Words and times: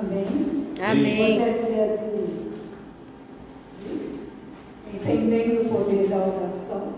Amém? 0.00 0.66
Amém. 0.82 1.22
Hoje 1.22 1.42
é 1.42 1.52
dia 1.52 1.86
de 1.98 2.16
entendendo 4.96 5.60
o 5.60 5.68
poder 5.68 6.08
da 6.08 6.16
oração, 6.16 6.94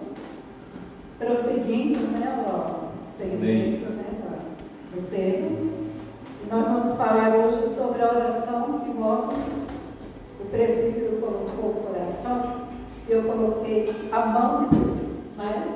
prosseguindo 1.19 1.99
né, 2.13 2.45
o 2.47 3.19
segmento 3.19 3.91
né, 3.91 4.05
do 4.95 5.11
tema. 5.11 5.51
E 6.45 6.49
nós 6.49 6.65
vamos 6.65 6.97
falar 6.97 7.35
hoje 7.35 7.75
sobre 7.77 8.03
a 8.03 8.09
oração 8.09 8.79
que 8.85 8.91
move. 8.91 9.35
O 10.41 10.45
presbítero 10.45 11.17
colocou 11.21 11.71
o 11.71 11.83
coração, 11.89 12.69
eu 13.09 13.25
coloquei 13.25 13.93
a 14.13 14.27
mão 14.27 14.69
de 14.69 14.77
Deus, 14.77 15.09
mas 15.37 15.73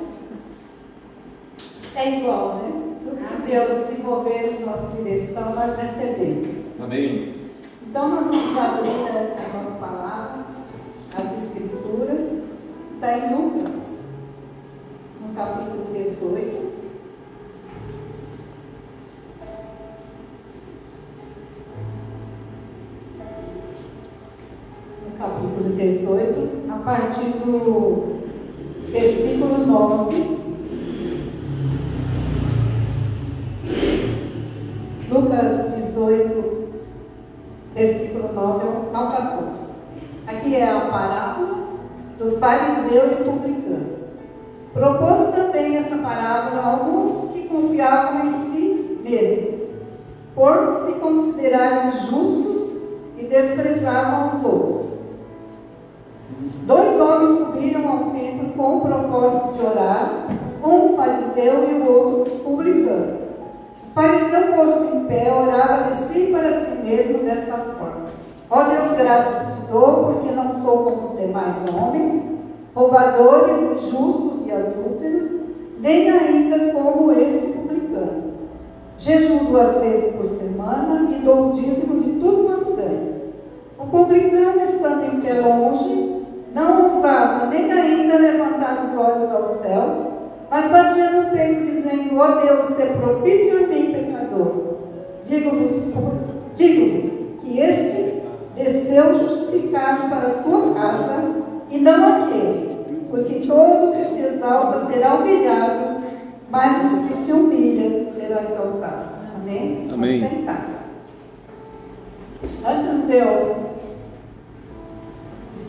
é 1.97 2.21
igual, 2.21 2.57
né? 2.59 2.71
Tudo 3.03 3.17
que 3.17 3.51
Deus 3.51 3.89
se 3.89 4.01
mover 4.01 4.61
em 4.61 4.65
nossa 4.65 4.87
direção, 4.97 5.57
nós 5.57 5.77
recebemos. 5.77 6.56
Amém. 6.79 7.35
Então, 7.89 8.11
nós 8.11 8.25
vamos 8.25 8.59
abrir 8.59 8.91
a 8.91 9.57
nossa 9.57 9.79
palavra, 9.79 10.45
as 11.17 11.45
Escrituras, 11.45 12.43
está 12.95 13.17
em 13.17 13.35
Lucas, 13.35 13.73
no 15.23 15.35
capítulo 15.35 15.87
18. 15.95 16.67
No 25.03 25.19
capítulo 25.19 25.77
18, 25.77 26.71
a 26.71 26.77
partir 26.85 27.31
do 27.39 28.21
versículo 28.91 29.67
9. 29.67 30.37
Lucas 35.09 35.75
18, 35.75 36.67
versículo 38.37 38.91
9 38.93 38.95
ao 38.95 39.11
14. 39.11 39.47
Aqui 40.27 40.57
é 40.57 40.71
a 40.71 40.81
parábola 40.91 41.57
do 42.19 42.39
fariseu 42.39 43.13
e 43.13 43.25
publicano. 43.25 43.97
Propôs 44.75 45.31
também 45.35 45.77
essa 45.77 45.97
parábola 45.97 46.61
a 46.61 46.71
alguns 46.73 47.33
que 47.33 47.49
confiavam 47.49 48.27
em 48.27 48.29
si 48.45 49.01
mesmos, 49.03 49.55
por 50.35 50.85
se 50.85 50.93
considerarem 51.01 51.93
justos 51.93 52.79
e 53.17 53.25
desprezavam 53.25 54.27
os 54.27 54.45
outros. 54.45 54.87
Dois 56.67 57.01
homens 57.01 57.39
subiram 57.39 57.89
ao 57.89 58.11
templo 58.11 58.53
com 58.55 58.77
o 58.77 58.81
propósito 58.83 59.55
de 59.55 59.67
orar, 59.67 60.27
um 60.63 60.97
fariseu 60.97 61.71
e 61.71 61.75
o 61.75 61.91
outro 61.91 62.35
publicano. 62.41 63.19
O 63.89 63.95
fariseu 63.95 64.53
posto 64.55 64.97
em 64.97 65.05
pé 65.07 65.33
orava 65.33 65.85
de 65.85 66.13
si 66.13 66.27
para 66.33 66.61
si 66.61 66.77
mesmo 66.83 67.19
desta 67.25 67.57
forma: 67.57 68.07
Ó 68.49 68.63
Deus, 68.63 68.97
graças 68.97 69.55
te 69.55 69.73
dou, 69.73 70.05
porque 70.05 70.33
não 70.33 70.63
sou 70.63 70.79
como 70.85 71.09
os 71.09 71.19
demais 71.19 71.55
homens, 71.69 72.23
roubadores, 72.75 73.73
injustos 73.73 74.47
e 74.47 74.53
adúlteros, 74.53 75.31
nem 75.81 76.09
ainda 76.09 76.73
como 76.73 77.11
este 77.13 77.49
publicano. 77.49 78.35
Jejuo 78.99 79.47
duas 79.47 79.79
vezes 79.79 80.15
por 80.15 80.27
semana 80.39 81.11
e 81.11 81.23
dou 81.23 81.49
o 81.49 81.53
dízimo 81.53 82.01
de 82.01 82.13
tudo 82.21 82.45
quanto 82.45 82.77
ganho. 82.77 83.17
O 83.79 83.87
publicano, 83.87 84.63
estando 84.63 85.05
em 85.05 85.21
pé 85.21 85.41
longe, 85.41 86.23
não 86.55 86.85
ousava 86.85 87.47
nem 87.47 87.71
ainda 87.71 88.17
levantar 88.17 88.85
os 88.85 88.99
olhos 88.99 89.31
ao 89.31 89.59
céu, 89.61 90.13
mas 90.49 90.71
batia 90.71 91.11
no 91.11 91.31
peito, 91.31 91.65
dizendo: 91.67 92.17
Ó 92.17 92.41
Deus, 92.41 92.75
se 92.75 92.85
propício 92.85 93.65
a 93.65 93.67
mim, 93.67 93.93
pecador. 93.93 94.77
Digo-vos, 95.25 95.93
digo-vos 96.55 97.11
que 97.43 97.61
este 97.61 98.16
desceu 98.57 99.15
justificado 99.15 100.09
para 100.09 100.29
a 100.29 100.43
sua 100.43 100.75
casa, 100.75 101.47
e 101.71 101.79
não 101.79 102.25
aquele, 102.25 103.05
porque 103.11 103.47
todo 103.47 103.97
que 103.97 104.15
se 104.15 104.21
exalta 104.21 104.87
será 104.87 105.15
humilhado, 105.15 106.03
mas 106.51 106.93
o 106.93 107.07
que 107.07 107.25
se 107.25 107.33
humilha 107.33 108.13
será 108.13 108.43
exaltado. 108.43 109.17
Amém? 109.37 109.89
Amém. 109.93 110.21
Vamos 110.21 110.37
sentar. 110.37 110.67
Antes 112.65 113.07
de 113.07 113.17
eu 113.17 113.57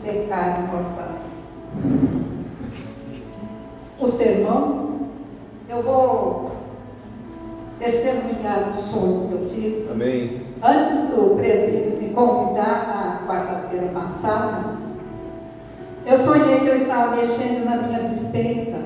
secar 0.02 0.68
nossa 0.72 1.08
o 4.00 4.06
sermão, 4.16 5.00
eu 5.68 5.82
vou 5.82 6.52
testemunhar 7.78 8.68
um 8.68 8.74
sonho 8.74 9.28
que 9.28 9.34
eu 9.34 9.46
tive. 9.46 9.88
Amém. 9.90 10.47
Antes 10.60 11.10
do 11.10 11.36
presbítero 11.36 12.02
me 12.02 12.08
convidar 12.08 13.22
na 13.24 13.32
quarta-feira 13.32 13.92
passada, 13.94 14.76
eu 16.04 16.16
sonhei 16.16 16.58
que 16.60 16.66
eu 16.66 16.74
estava 16.74 17.14
mexendo 17.14 17.64
na 17.64 17.76
minha 17.76 18.02
dispensa, 18.02 18.76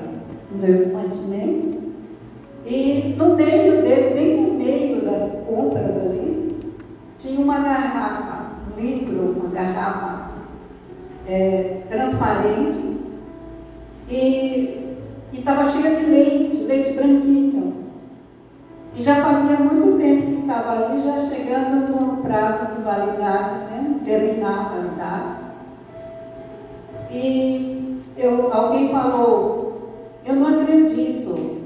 nos 0.51 0.61
meus 0.61 0.93
mantimentos, 0.93 1.81
e 2.63 3.15
no 3.17 3.35
meio 3.35 3.81
dele, 3.81 4.13
bem 4.13 4.41
no 4.41 4.53
meio 4.53 5.03
das 5.03 5.31
compras 5.47 5.97
ali, 5.97 6.59
tinha 7.17 7.39
uma 7.39 7.57
garrafa, 7.57 8.51
um 8.67 8.79
litro, 8.79 9.35
uma 9.35 9.49
garrafa 9.49 10.29
é, 11.27 11.81
transparente, 11.89 12.99
e 14.07 14.95
estava 15.33 15.65
cheia 15.65 15.95
de 15.95 16.05
leite, 16.05 16.57
leite 16.65 16.93
branquinho. 16.93 17.73
E 18.95 19.01
já 19.01 19.15
fazia 19.15 19.57
muito 19.57 19.97
tempo 19.97 20.32
estava 20.53 20.85
ali, 20.85 20.99
já 20.99 21.17
chegando 21.17 21.89
no 21.89 22.17
prazo 22.17 22.75
de 22.75 22.81
validade, 22.83 23.55
né? 23.71 23.99
terminar 24.05 24.59
a 24.59 24.69
validade. 24.75 25.43
E 27.11 28.03
eu, 28.15 28.53
alguém 28.53 28.91
falou, 28.91 30.11
eu 30.23 30.35
não 30.35 30.61
acredito, 30.61 31.61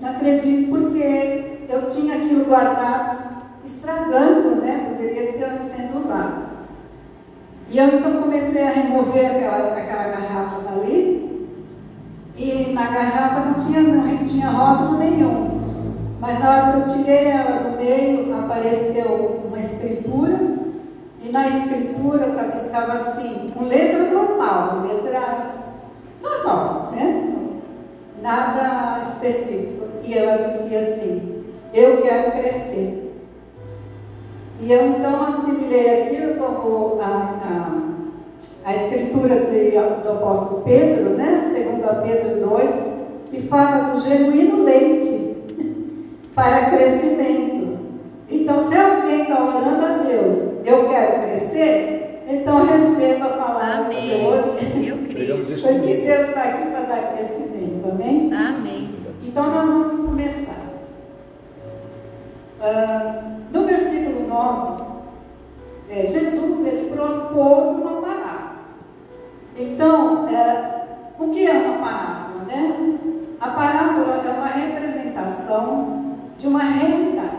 não 0.00 0.10
acredito 0.10 0.68
porque 0.68 1.66
eu 1.68 1.86
tinha 1.88 2.16
aquilo 2.16 2.44
guardado, 2.44 3.40
estragando, 3.64 4.56
né? 4.56 4.90
Poderia 4.90 5.32
ter 5.32 5.56
sendo 5.56 5.98
usado. 5.98 6.50
E 7.70 7.78
eu 7.78 7.86
então 7.86 8.22
comecei 8.22 8.66
a 8.66 8.70
remover 8.70 9.30
aquela, 9.30 9.72
aquela 9.72 10.04
garrafa 10.04 10.60
dali, 10.62 11.48
e 12.36 12.72
na 12.72 12.86
garrafa 12.90 13.40
não 13.40 13.54
tinha, 13.54 13.80
não 13.80 14.24
tinha 14.24 14.50
rótulo 14.50 14.98
nenhum. 14.98 15.59
Mas 16.20 16.38
na 16.38 16.50
hora 16.50 16.72
que 16.72 16.78
eu 16.78 16.96
tirei 16.98 17.28
ela 17.28 17.60
do 17.60 17.78
meio, 17.78 18.38
apareceu 18.38 19.40
uma 19.46 19.58
escritura, 19.58 20.38
e 21.22 21.32
na 21.32 21.48
escritura 21.48 22.26
estava 22.56 22.92
assim, 22.92 23.50
com 23.54 23.64
letra 23.64 24.10
normal, 24.10 24.86
letras 24.86 25.46
normal, 26.22 26.92
né? 26.92 27.36
Nada 28.22 29.00
específico. 29.08 29.86
E 30.04 30.12
ela 30.16 30.46
dizia 30.46 30.80
assim, 30.80 31.44
eu 31.72 32.02
quero 32.02 32.32
crescer. 32.32 33.14
E 34.60 34.70
eu 34.70 34.88
então 34.88 35.22
assimilei 35.22 36.02
aquilo 36.02 36.34
como 36.34 37.00
a, 37.00 37.06
a, 38.66 38.70
a 38.70 38.76
escritura 38.76 39.36
de, 39.36 39.70
do 39.70 40.10
apóstolo 40.10 40.62
Pedro, 40.66 41.14
né? 41.14 41.50
Segundo 41.50 41.84
a 41.88 41.94
Pedro 41.94 42.46
2, 42.46 42.70
que 43.30 43.42
fala 43.48 43.90
do 43.90 44.00
genuíno 44.00 44.64
leite 44.64 45.29
para 46.40 46.70
crescimento. 46.70 47.78
Então, 48.30 48.66
se 48.66 48.74
alguém 48.74 49.22
está 49.22 49.44
orando 49.44 49.84
a 49.84 49.98
Deus, 49.98 50.34
eu 50.64 50.88
quero 50.88 51.22
crescer, 51.24 52.24
então 52.26 52.64
receba 52.64 53.26
a 53.26 53.36
palavra 53.36 53.84
Amém. 53.84 54.00
de 54.00 54.24
hoje. 54.24 54.88
Eu 54.88 55.06
creio. 55.06 55.36
Porque. 55.36 55.96
Deus 55.96 56.28
está 56.28 56.42
aqui 56.42 56.70
para 56.70 56.80
dar 56.80 57.12
crescimento, 57.12 57.90
amém? 57.92 58.32
Amém. 58.32 58.94
Então 59.22 59.50
nós 59.50 59.66
vamos 59.66 60.06
começar. 60.06 60.60
Ah, 62.62 63.22
no 63.52 63.66
versículo 63.66 64.26
9, 64.26 64.82
é, 65.90 66.06
Jesus 66.06 66.66
ele 66.66 66.90
propôs 66.90 67.80
uma 67.80 68.00
parábola. 68.00 68.50
Então, 69.58 70.26
é, 70.30 70.86
o 71.18 71.28
que 71.32 71.46
é 71.46 71.52
uma 71.52 71.86
parábola? 71.86 72.44
Né? 72.46 72.98
A 73.38 73.48
parábola 73.48 74.22
é 74.26 74.30
uma 74.30 74.46
representação 74.46 76.00
de 76.40 76.46
uma 76.46 76.62
realidade. 76.62 77.36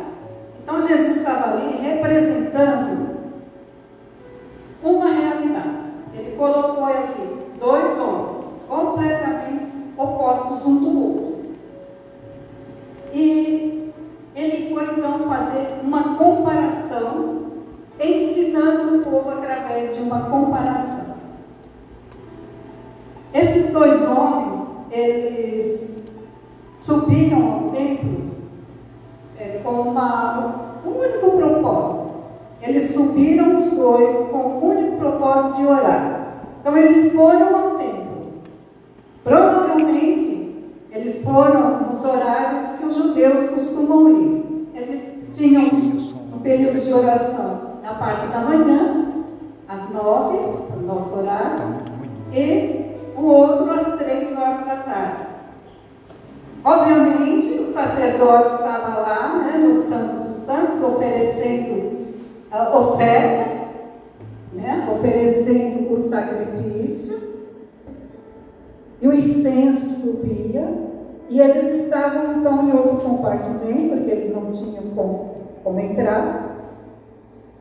Então 0.62 0.80
Jesus 0.80 1.18
estava 1.18 1.54
ali 1.54 1.78
representando 1.82 3.10
uma 4.84 5.08
realidade. 5.08 5.82
Ele 6.14 6.36
colocou 6.38 6.86
ali 6.86 7.40
dois 7.60 8.00
homens 8.00 8.46
completamente 8.68 9.72
opostos 9.98 10.66
um 10.66 10.76
do 10.78 11.04
outro. 11.04 11.52
E 13.12 13.92
ele 14.36 14.74
foi 14.74 14.84
então 14.84 15.20
fazer 15.28 15.80
uma 15.84 16.16
comparação, 16.16 17.48
ensinando 18.00 18.98
o 18.98 19.02
povo 19.02 19.32
através 19.32 19.96
de 19.96 20.02
uma 20.02 20.30
comparação. 20.30 21.16
Esses 23.34 23.72
dois 23.72 24.02
homens, 24.08 24.68
eles 24.92 26.04
subiram 26.84 27.52
ao 27.52 27.70
templo 27.72 28.32
é, 29.42 29.60
com 29.64 29.72
uma, 29.82 30.80
um 30.86 30.90
único 30.90 31.32
propósito, 31.32 32.12
Eles 32.62 32.94
subiram 32.94 33.58
os 33.58 33.72
dois 33.72 34.30
com 34.30 34.38
o 34.38 34.70
único 34.70 34.98
propósito 34.98 35.56
de 35.56 35.66
orar. 35.66 36.36
Então 36.60 36.78
eles 36.78 37.12
foram 37.12 37.56
ao 37.56 37.78
templo. 37.78 38.34
Provavelmente 39.24 40.64
eles 40.92 41.24
foram 41.24 41.88
nos 41.88 42.06
horários 42.06 42.64
que 42.78 42.86
os 42.86 42.96
judeus 42.96 43.50
costumam 43.50 44.10
ir. 44.10 44.68
Eles 44.76 45.02
tinham 45.34 45.64
um 45.64 46.40
período 46.40 46.80
de 46.80 46.94
oração 46.94 47.80
na 47.82 47.96
parte 47.96 48.28
da 48.28 48.42
manhã, 48.42 49.08
às 49.68 49.90
nove, 49.90 50.38
o 50.38 50.82
nosso 50.86 51.16
horário, 51.18 51.82
e 52.32 52.96
o 53.16 53.24
outro 53.24 53.72
às 53.72 53.96
três 53.98 54.38
horas 54.38 54.66
da 54.68 54.76
tarde. 54.76 55.32
Obviamente, 56.64 57.60
o 57.60 57.74
sacerdote 57.74 58.54
estava 58.54 59.00
lá, 59.00 59.42
né, 59.44 59.58
no 59.58 59.84
Santo 59.84 60.30
dos 60.30 60.46
Santos, 60.46 60.84
oferecendo 60.84 62.06
uh, 62.52 62.78
oferta, 63.02 63.52
né, 64.54 64.88
oferecendo 64.92 65.94
o 65.94 66.10
sacrifício, 66.10 67.20
e 69.02 69.08
o 69.08 69.14
incenso 69.14 70.02
subia, 70.02 70.68
e 71.30 71.40
eles 71.40 71.86
estavam 71.86 72.40
então 72.40 72.68
em 72.68 72.74
outro 72.74 72.98
compartimento, 72.98 73.96
porque 73.96 74.12
eles 74.12 74.34
não 74.34 74.52
tinham 74.52 74.84
como, 74.96 75.30
como 75.64 75.80
entrar. 75.80 76.50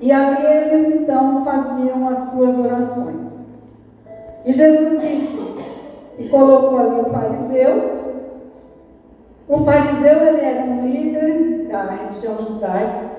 E 0.01 0.13
ali 0.13 0.45
eles 0.45 0.95
então 0.95 1.45
faziam 1.45 2.09
as 2.09 2.31
suas 2.31 2.59
orações. 2.59 3.31
E 4.45 4.53
Jesus 4.53 5.01
disse, 5.01 5.41
e 6.19 6.29
colocou 6.29 6.79
ali 6.79 7.01
o 7.01 7.05
fariseu. 7.05 8.01
O 9.49 9.59
fariseu 9.65 10.27
ele 10.27 10.41
era 10.41 10.65
um 10.65 10.87
líder 10.87 11.69
da 11.71 11.85
religião 11.85 12.39
judaica 12.39 13.10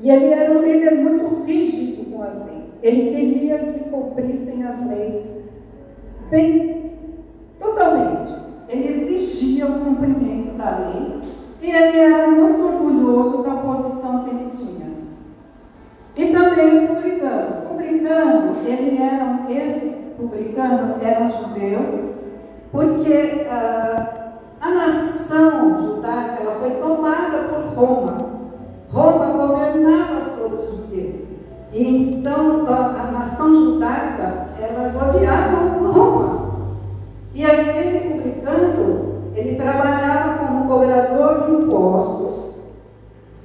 e 0.00 0.10
ele 0.10 0.32
era 0.32 0.52
um 0.52 0.62
líder 0.62 0.94
muito 0.96 1.44
rígido 1.44 2.10
com 2.10 2.22
as 2.22 2.34
leis. 2.44 2.64
Ele 2.82 3.10
queria 3.10 3.58
que 3.58 3.90
cumprissem 3.90 4.64
as 4.64 4.86
leis 4.86 5.26
bem, 6.30 6.92
totalmente. 7.58 8.32
Ele 8.68 9.02
exigia 9.02 9.66
o 9.66 9.80
cumprimento 9.80 10.56
da 10.56 10.78
lei 10.78 11.22
e 11.60 11.70
ele 11.70 11.98
era 11.98 12.28
muito 12.28 12.62
orgulhoso 12.62 13.42
da 13.42 13.56
posição 13.56 14.24
que 14.24 14.30
ele 14.30 14.50
tinha. 14.54 14.88
E 16.16 16.26
também 16.32 16.86
publicano. 16.86 17.68
Publicano, 17.68 18.56
ele 18.64 19.02
era, 19.02 19.46
esse 19.50 19.90
publicano 20.16 20.96
era 21.00 21.24
um 21.24 21.30
judeu, 21.30 22.14
porque 22.70 23.46
uh, 23.46 24.18
a 24.60 24.70
nação 24.70 25.78
judaica 25.80 26.42
ela 26.42 26.60
foi 26.60 26.70
tomada 26.72 27.38
por 27.44 27.74
Roma. 27.74 28.27
Roma 28.90 29.26
governava 29.26 30.34
sobre 30.34 30.56
os 30.56 30.76
judeus. 30.76 31.14
E 31.72 32.14
então 32.14 32.66
a, 32.66 32.86
a 32.86 33.10
nação 33.12 33.52
judaica, 33.52 34.48
elas 34.58 34.96
odiavam 34.96 35.92
Roma. 35.92 36.48
E 37.34 37.44
aquele 37.44 38.00
publicano, 38.00 39.22
ele 39.34 39.56
trabalhava 39.56 40.38
como 40.38 40.66
cobrador 40.66 41.44
de 41.44 41.64
impostos 41.64 42.54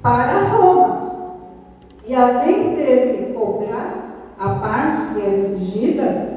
para 0.01 0.44
Roma. 0.44 1.12
E 2.06 2.16
além 2.16 2.75
dele 2.75 3.34
cobrar 3.34 4.34
a 4.40 4.50
parte 4.56 5.13
que 5.13 5.22
era 5.22 5.36
exigida, 5.36 6.34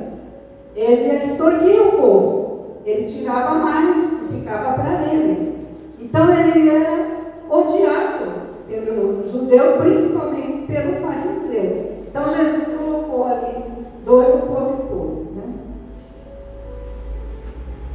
ele 0.74 1.24
extorquia 1.24 1.82
o 1.82 1.92
povo. 1.92 2.46
Ele 2.84 3.06
tirava 3.06 3.54
mais 3.56 3.96
e 3.96 4.34
ficava 4.34 4.74
para 4.74 5.12
ele. 5.12 5.66
Então 6.00 6.28
ele 6.30 6.68
era 6.68 7.06
odiado 7.48 8.45
pelo 8.68 9.28
judeu, 9.30 9.78
principalmente 9.78 10.66
pelo 10.66 11.00
fariseu. 11.00 11.92
Então 12.08 12.26
Jesus 12.26 12.64
colocou 12.78 13.26
ali 13.26 13.64
dois 14.04 14.28
opositores. 14.28 15.30
Né? 15.34 15.42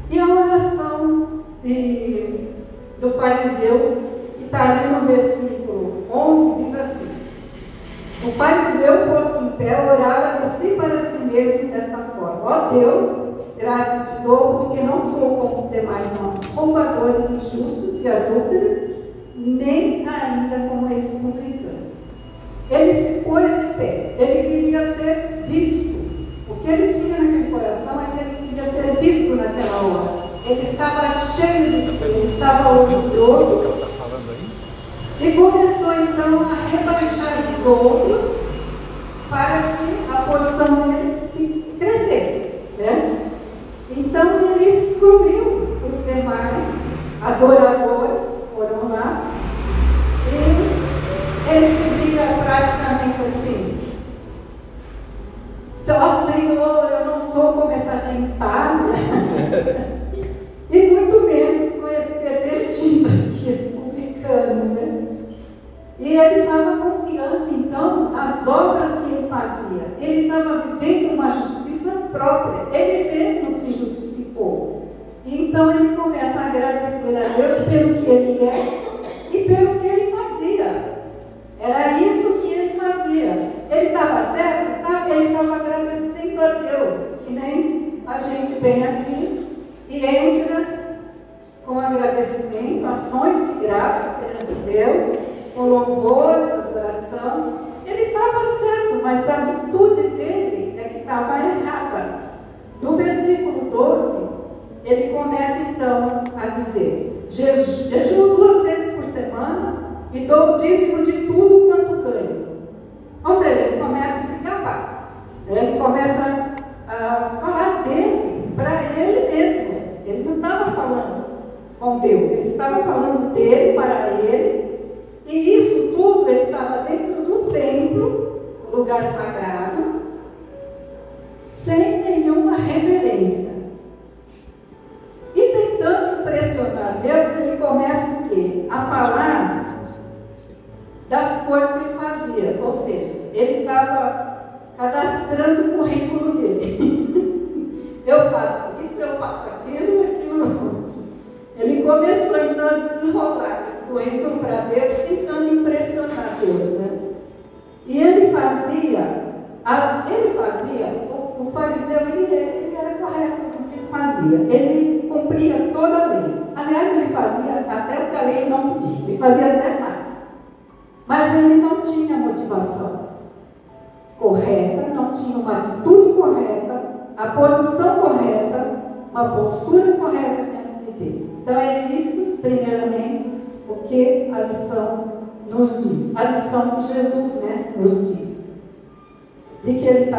E 0.09 0.19
a 0.19 0.27
oração 0.27 1.44
de, 1.63 2.50
do 3.00 3.12
fariseu, 3.12 3.97
que 4.38 4.45
está 4.45 4.81
ali 4.81 4.94
no 4.94 5.07
versículo 5.07 6.03
11, 6.12 6.63
diz 6.63 6.79
assim: 6.79 7.12
o 8.24 8.31
fariseu, 8.33 9.07
posto 9.07 9.44
em 9.44 9.50
pé, 9.57 9.81
orava 9.81 10.45
de 10.45 10.57
si 10.57 10.75
para 10.75 11.06
si 11.07 11.17
mesmo 11.25 11.71
dessa 11.71 11.97
forma: 11.97 12.41
Ó 12.44 12.69
Deus, 12.69 13.31
graças 13.57 14.09
te 14.09 14.24
dou, 14.24 14.65
porque 14.65 14.81
não 14.81 15.12
sou 15.12 15.38
como 15.38 15.65
os 15.65 15.71
demais 15.71 16.06
homens, 16.19 16.45
roubadores, 16.53 17.31
injustos 17.31 18.01
e 18.01 18.07
adúlteros, 18.07 18.81
nem 19.45 20.07
ainda 20.07 20.69
como 20.69 20.91
esse 20.91 21.07
publicano. 21.07 21.91
Ele 22.69 22.93
se 22.93 23.21
pôs 23.21 23.43
de 23.43 23.73
pé, 23.73 24.15
ele 24.17 24.49
queria 24.49 24.95
ser 24.95 25.45
visto. 25.47 25.91
O 26.49 26.55
que 26.55 26.71
ele 26.71 26.93
tinha 26.93 27.19
naquele 27.19 27.51
coração 27.51 28.01
é 28.01 28.05
que 28.11 28.23
ele 28.23 28.49
queria 28.49 28.71
ser 28.71 28.99
visto 28.99 29.35
naquela 29.35 29.81
hora. 29.81 30.31
Ele 30.45 30.61
estava 30.61 31.07
cheio 31.07 31.71
de 31.71 31.97
si, 31.97 32.03
ele 32.03 32.33
estava 32.33 32.69
orgulhoso 32.69 33.81
e 35.19 35.31
começou 35.33 35.93
então 35.93 36.41
a 36.41 36.65
rebaixar 36.65 37.43
os 37.51 37.65
outros 37.65 38.41
para 39.29 39.77
que 39.77 40.11
a 40.11 40.21
posição 40.23 40.88
dele 40.88 41.75
crescesse. 41.77 42.51
Né? 42.79 43.31
Então 43.95 44.55
ele 44.55 44.65
excluiu 44.65 45.77
os 45.88 46.05
demais 46.05 46.73
adoradores, 47.21 48.21
foram 48.55 48.89
lá, 48.89 49.31
e 50.27 51.40
ele 51.51 51.75
dizia 51.75 52.24
praticamente 52.44 53.21
assim, 53.21 53.70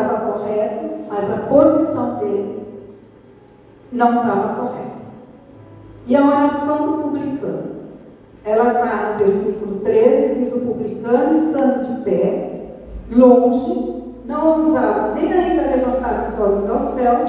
estava 0.03 0.33
correto, 0.33 0.91
mas 1.09 1.31
a 1.31 1.37
posição 1.49 2.17
dele 2.17 2.63
não 3.93 4.21
estava 4.21 4.55
correta. 4.55 4.93
E 6.07 6.17
a 6.17 6.27
oração 6.27 6.87
do 6.87 7.03
publicano. 7.03 7.73
Ela 8.45 8.73
está 8.73 9.13
no 9.13 9.19
versículo 9.19 9.81
13, 9.81 10.35
diz 10.35 10.53
o 10.53 10.61
publicano 10.61 11.39
estando 11.39 11.87
de 11.87 12.03
pé, 12.03 12.53
longe, 13.11 14.03
não 14.27 14.59
ousava 14.59 15.15
nem 15.15 15.33
ainda 15.33 15.63
levantar 15.63 16.29
os 16.29 16.41
olhos 16.41 16.71
ao 16.71 16.95
céu, 16.95 17.25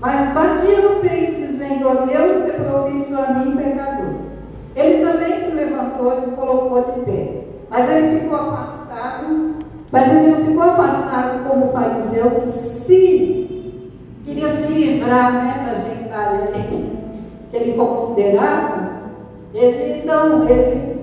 mas 0.00 0.32
batia 0.32 0.80
no 0.80 1.00
peito, 1.00 1.46
dizendo: 1.46 1.88
Ó 1.88 2.06
Deus, 2.06 2.44
se 2.44 2.52
propício 2.52 3.16
a 3.16 3.28
mim, 3.28 3.56
pecador. 3.56 4.14
Ele 4.74 5.06
também 5.06 5.38
se 5.38 5.54
levantou 5.54 6.18
e 6.18 6.24
se 6.24 6.30
colocou 6.32 6.82
de 6.82 7.00
pé, 7.02 7.44
mas 7.70 7.88
ele 7.88 8.20
ficou 8.20 8.36
afastado, 8.36 9.53
mas 9.94 10.10
ele 10.10 10.32
não 10.32 10.44
ficou 10.44 10.62
afastado 10.64 11.48
como 11.48 11.70
fariseu, 11.70 12.28
que 12.28 12.52
se 12.84 13.92
queria 14.24 14.56
se 14.56 14.72
livrar 14.72 15.32
né, 15.34 15.66
da 15.68 15.74
gentalha 15.74 16.48
que 16.48 17.56
ele 17.56 17.74
considerava, 17.74 18.90
ele 19.54 20.04
não, 20.04 20.48
ele 20.48 20.98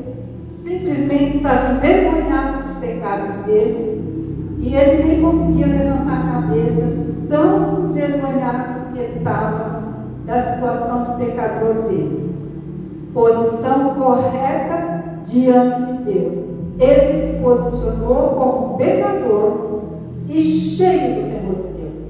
simplesmente 0.62 1.38
estava 1.38 1.76
envergonhado 1.76 2.64
dos 2.64 2.76
pecados 2.80 3.34
dele 3.46 4.58
e 4.60 4.76
ele 4.76 5.04
nem 5.06 5.22
conseguia 5.22 5.68
levantar 5.68 6.18
a 6.18 6.42
cabeça 6.42 6.82
de 6.82 7.28
tão 7.30 7.92
envergonhado 7.92 8.92
que 8.92 9.00
ele 9.00 9.20
estava 9.20 9.84
da 10.26 10.54
situação 10.54 11.04
do 11.06 11.26
pecador 11.26 11.76
dele. 11.84 12.36
Posição 13.14 13.96
correta 13.96 15.02
diante 15.24 15.82
de 15.82 15.94
Deus. 16.04 16.50
Ele 16.80 17.13
se 17.13 17.40
posicionou 17.42 18.30
como 18.30 18.78
pecador 18.78 19.82
e 20.30 20.42
cheio 20.42 21.16
do 21.16 21.30
temor 21.30 21.56
de 21.56 21.74
Deus. 21.82 22.04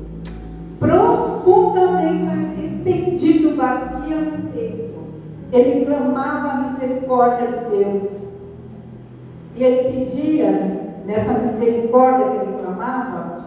Profundamente 0.80 2.28
arrependido, 2.28 3.56
batia 3.56 4.18
no 4.18 4.50
peito. 4.52 5.00
Ele 5.52 5.86
clamava 5.86 6.48
a 6.48 6.72
misericórdia 6.72 7.48
de 7.48 7.76
Deus. 7.76 8.32
E 9.56 9.64
ele 9.64 10.06
pedia, 10.06 10.52
nessa 11.06 11.34
misericórdia 11.34 12.30
que 12.30 12.38
ele 12.38 12.58
clamava, 12.62 13.42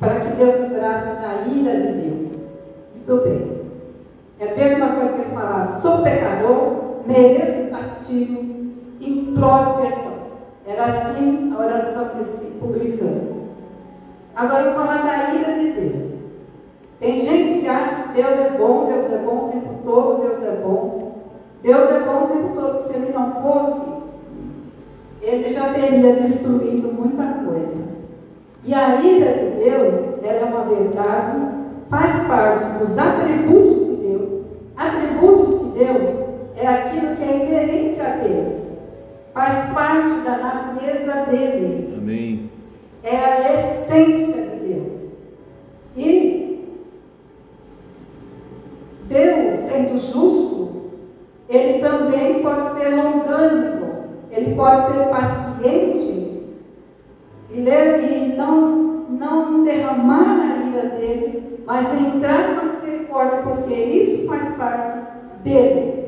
para 0.00 0.20
que 0.20 0.36
Deus 0.36 0.60
livrasse 0.60 1.20
da 1.20 1.46
ira 1.46 1.80
de 1.80 1.92
Deus. 1.92 2.32
Muito 2.94 3.24
bem. 3.24 3.54
É 4.40 4.48
a 4.50 4.56
mesma 4.56 4.88
coisa 4.88 5.12
que 5.12 5.20
ele 5.20 5.30
falar, 5.30 5.80
sou 5.80 6.02
pecador, 6.02 7.02
mereço 7.06 7.70
castigo, 7.70 8.43
imploro 9.34 9.82
perdão. 9.82 10.14
Era 10.66 10.84
assim 10.84 11.52
a 11.52 11.60
oração 11.60 12.10
desse 12.16 12.46
publicano. 12.52 13.34
Agora 14.34 14.72
falar 14.72 15.02
da 15.02 15.34
ira 15.34 15.58
de 15.58 15.72
Deus. 15.72 16.14
Tem 17.00 17.18
gente 17.18 17.60
que 17.60 17.68
acha 17.68 18.02
que 18.04 18.22
Deus 18.22 18.38
é 18.38 18.56
bom, 18.56 18.86
Deus 18.86 19.12
é 19.12 19.18
bom 19.18 19.46
o 19.46 19.48
tempo 19.52 19.74
todo, 19.84 20.22
Deus 20.22 20.42
é 20.42 20.62
bom. 20.62 21.12
Deus 21.62 21.90
é 21.90 22.00
bom 22.00 22.24
o 22.24 22.28
tempo 22.28 22.54
todo, 22.54 22.86
se 22.86 22.94
ele 22.94 23.12
não 23.12 23.42
fosse, 23.42 23.86
ele 25.22 25.48
já 25.48 25.72
teria 25.72 26.14
destruído 26.14 26.92
muita 26.92 27.24
coisa. 27.44 27.84
E 28.64 28.74
a 28.74 29.00
ira 29.02 29.32
de 29.32 29.50
Deus, 29.64 30.22
ela 30.22 30.40
é 30.40 30.44
uma 30.44 30.64
verdade, 30.64 31.36
faz 31.88 32.26
parte 32.26 32.78
dos 32.78 32.98
atributos 32.98 33.86
de 33.86 33.96
Deus. 33.96 34.44
Atributos 34.76 35.60
de 35.60 35.78
Deus 35.78 36.08
é 36.56 36.66
aquilo 36.66 37.16
que 37.16 37.22
é 37.22 37.36
inerente 37.36 38.00
a 38.00 38.16
Deus. 38.16 38.63
Faz 39.34 39.72
parte 39.74 40.20
da 40.20 40.36
natureza 40.36 41.26
dele. 41.28 41.94
Amém. 41.98 42.50
É 43.02 43.16
a 43.16 43.52
essência 43.52 44.42
de 44.42 44.56
Deus. 44.68 45.00
E 45.96 46.44
Deus, 49.08 49.68
sendo 49.68 49.96
justo, 49.96 50.90
ele 51.48 51.80
também 51.80 52.42
pode 52.42 52.78
ser 52.78 52.94
longânimo, 52.94 54.04
ele 54.30 54.54
pode 54.54 54.92
ser 54.92 55.08
paciente 55.08 56.44
e, 57.50 57.58
e 57.58 58.34
não, 58.36 59.06
não 59.10 59.64
derramar 59.64 60.40
a 60.42 60.64
ira 60.64 60.88
dele, 60.96 61.60
mas 61.66 61.86
entrar 62.00 62.54
na 62.54 62.72
misericórdia, 62.72 63.42
porque 63.42 63.74
isso 63.74 64.26
faz 64.28 64.56
parte 64.56 64.98
dele. 65.42 66.03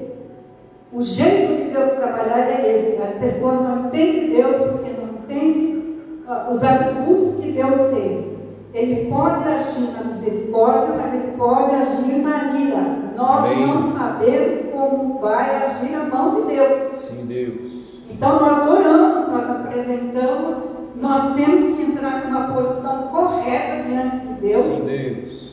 O 0.93 1.03
jeito 1.03 1.57
de 1.57 1.71
Deus 1.71 1.93
trabalhar 1.93 2.39
é 2.39 2.79
esse. 2.79 3.03
As 3.03 3.15
pessoas 3.19 3.61
não 3.61 3.87
entendem 3.87 4.31
Deus 4.31 4.57
porque 4.57 4.91
não 4.91 5.09
entendem 5.25 5.99
uh, 6.27 6.53
os 6.53 6.63
atributos 6.63 7.41
que 7.41 7.53
Deus 7.53 7.77
tem. 7.95 8.37
Ele 8.73 9.11
pode 9.11 9.49
agir 9.49 9.91
na 9.93 10.13
misericórdia, 10.13 10.95
mas 10.97 11.15
ele 11.15 11.33
pode 11.37 11.75
agir 11.75 12.19
na 12.23 12.59
ira. 12.59 12.99
Nós 13.17 13.45
Amém. 13.47 13.67
não 13.67 13.93
sabemos 13.97 14.67
como 14.73 15.19
vai 15.19 15.63
agir 15.63 15.95
a 15.95 16.05
mão 16.05 16.35
de 16.35 16.55
Deus. 16.55 17.01
Sim, 17.01 17.25
Deus. 17.27 18.05
Então 18.11 18.41
nós 18.41 18.69
oramos, 18.69 19.29
nós 19.29 19.51
apresentamos 19.51 20.77
nós 21.01 21.35
temos 21.35 21.77
que 21.77 21.83
entrar 21.83 22.25
numa 22.25 22.55
posição 22.55 23.09
correta 23.09 23.83
diante 23.83 24.17
de 24.17 24.35
Deus. 24.41 24.65
Sim, 24.65 24.85
Deus. 24.85 25.47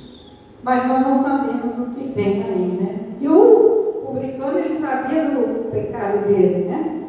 Mas 0.64 0.88
nós 0.88 1.02
não 1.02 1.22
sabemos 1.22 1.78
o 1.80 1.92
que 1.92 2.14
vem 2.14 2.44
aí, 2.44 2.78
né? 2.82 3.00
E 3.20 3.28
o 3.28 3.83
publicano, 4.14 4.60
ele 4.60 4.80
sabia 4.80 5.26
do 5.26 5.72
pecado 5.72 6.28
dele, 6.28 6.66
né? 6.66 7.02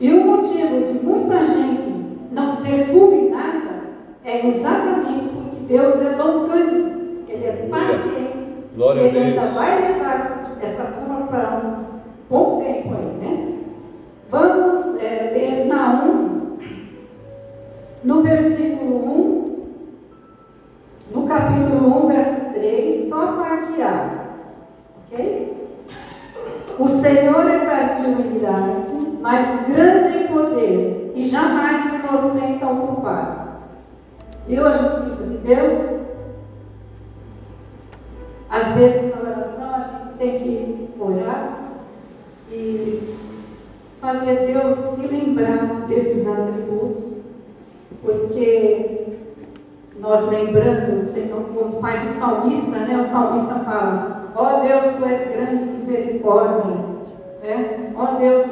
E 0.00 0.12
o 0.14 0.24
motivo 0.24 0.80
de 0.80 1.04
muita 1.04 1.44
gente 1.44 1.92
não 2.32 2.56
ser 2.56 2.86
fulminada 2.86 3.80
é 4.24 4.46
exatamente 4.46 5.28
porque 5.28 5.56
Deus 5.68 5.94
é 6.00 6.16
longânimo, 6.16 7.24
Ele 7.28 7.46
é 7.46 7.68
paciente. 7.70 8.40
Glória 8.74 9.00
ele 9.02 9.18
ainda 9.18 9.46
vai 9.46 9.92
levar 9.92 10.56
essa 10.62 10.84
turma 10.84 11.26
para 11.26 11.56
um 11.58 11.84
bom 12.30 12.62
tempo 12.62 12.94
aí, 12.94 13.18
né? 13.20 13.58
Vamos 14.30 14.96
é, 15.02 15.32
ler 15.34 15.66
Naum 15.66 16.56
no 18.02 18.22
versículo 18.22 18.96
1, 21.12 21.14
no 21.14 21.26
capítulo 21.26 22.06
1, 22.06 22.08
verso 22.08 22.52
3, 22.54 23.08
só 23.08 23.22
a 23.22 23.32
parte 23.32 23.82
A. 23.82 24.20
Ok? 25.12 25.49
O 26.80 26.88
Senhor 27.02 27.46
é 27.46 27.66
tardio 27.66 28.22
em 28.22 28.36
irar-se, 28.38 29.18
mas 29.20 29.66
grande 29.66 30.16
em 30.16 30.28
poder, 30.28 31.12
e 31.14 31.26
jamais 31.26 31.92
inocente 31.92 32.64
ao 32.64 32.76
culpado. 32.76 33.50
Viu 34.48 34.66
a 34.66 34.78
justiça 34.78 35.24
de 35.24 35.36
Deus? 35.36 36.00
Às 38.48 38.74
vezes 38.74 39.14
na 39.14 39.20
oração 39.20 39.74
a 39.74 39.80
gente 39.80 40.16
tem 40.16 40.38
que 40.38 40.90
orar 40.98 41.58
e 42.50 43.14
fazer 44.00 44.46
Deus 44.50 44.78
se 44.96 45.06
lembrar 45.06 45.86
desses 45.86 46.26
atributos 46.26 47.10
porque 48.02 49.18
nós 49.98 50.26
lembrando, 50.30 51.12
como 51.54 51.78
faz 51.82 52.10
o 52.10 52.18
salmista, 52.18 52.78
né? 52.78 53.06
O 53.06 53.12
salmista 53.12 53.54
fala, 53.56 54.19
ó 54.34 54.42
oh 54.42 54.60
Deus, 54.66 54.94
tu 54.96 55.04
és 55.04 55.28
grande 55.28 55.64
misericórdia, 55.64 56.74
né? 57.42 57.92
Ó 57.96 58.02
oh 58.02 58.18
Deus 58.18 58.46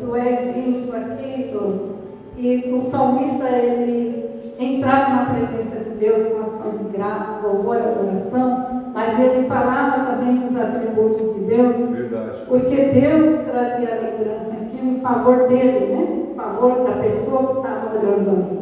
tu 0.00 0.16
és 0.16 0.56
isso, 0.56 0.94
aquilo. 0.94 1.98
E 2.36 2.72
o 2.72 2.90
salmista, 2.90 3.48
ele 3.48 4.28
entrava 4.58 5.10
na 5.10 5.26
presença 5.26 5.84
de 5.84 5.90
Deus 5.98 6.28
com 6.28 6.40
ações 6.40 6.78
de 6.78 6.96
graça, 6.96 7.40
louvor, 7.42 7.76
adoração, 7.76 8.90
mas 8.94 9.18
ele 9.20 9.46
falava 9.46 10.12
também 10.12 10.36
dos 10.38 10.56
atributos 10.56 11.34
de 11.34 11.40
Deus, 11.42 11.76
Verdade. 11.90 12.42
porque 12.48 12.76
Deus 12.76 13.40
trazia 13.46 13.88
a 13.88 14.00
lembrança 14.00 14.52
aqui 14.52 14.86
em 14.86 15.00
favor 15.00 15.48
dele, 15.48 15.86
né? 15.86 16.08
Em 16.30 16.34
favor 16.34 16.84
da 16.84 16.92
pessoa 16.92 17.46
que 17.46 17.56
estava 17.58 17.98
olhando 17.98 18.30
ali. 18.30 18.58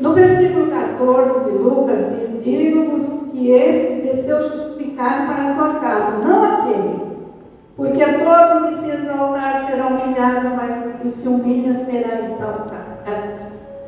No 0.00 0.12
versículo 0.12 0.70
14 0.70 1.50
de 1.50 1.58
Lucas 1.58 1.98
diz: 2.16 2.44
Digo-vos 2.44 3.30
que 3.32 3.50
esse 3.50 4.02
desceu 4.02 4.57
para 5.08 5.48
a 5.48 5.54
sua 5.54 5.80
casa, 5.80 6.18
não 6.18 6.44
aquele. 6.44 7.08
Porque 7.76 8.04
todo 8.04 8.68
que 8.68 8.80
se 8.80 8.90
exaltar 8.90 9.66
será 9.66 9.86
humilhado, 9.86 10.48
mas 10.56 10.86
o 10.86 10.98
que 10.98 11.20
se 11.20 11.28
humilha 11.28 11.84
será 11.84 12.20
exaltado. 12.20 12.88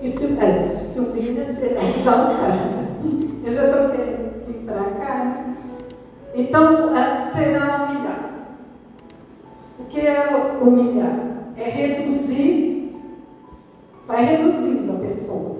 Que 0.00 0.12
se, 0.12 0.24
é, 0.38 0.86
se 0.92 0.98
humilha 0.98 1.54
será 1.54 1.80
exaltado. 1.82 2.80
Eu 3.44 3.52
já 3.52 3.64
estou 3.66 3.88
querendo 3.90 4.46
vir 4.46 4.64
para 4.66 5.04
cá. 5.04 5.24
Né? 5.24 5.56
Então, 6.34 6.96
é, 6.96 7.30
será 7.34 7.84
humilhado. 7.84 8.30
O 9.78 9.84
que 9.84 10.06
é 10.06 10.58
humilhar? 10.60 11.18
É 11.56 11.64
reduzir 11.64 12.70
vai 14.10 14.24
reduzindo 14.24 14.92
a 14.92 14.98
pessoa, 15.06 15.56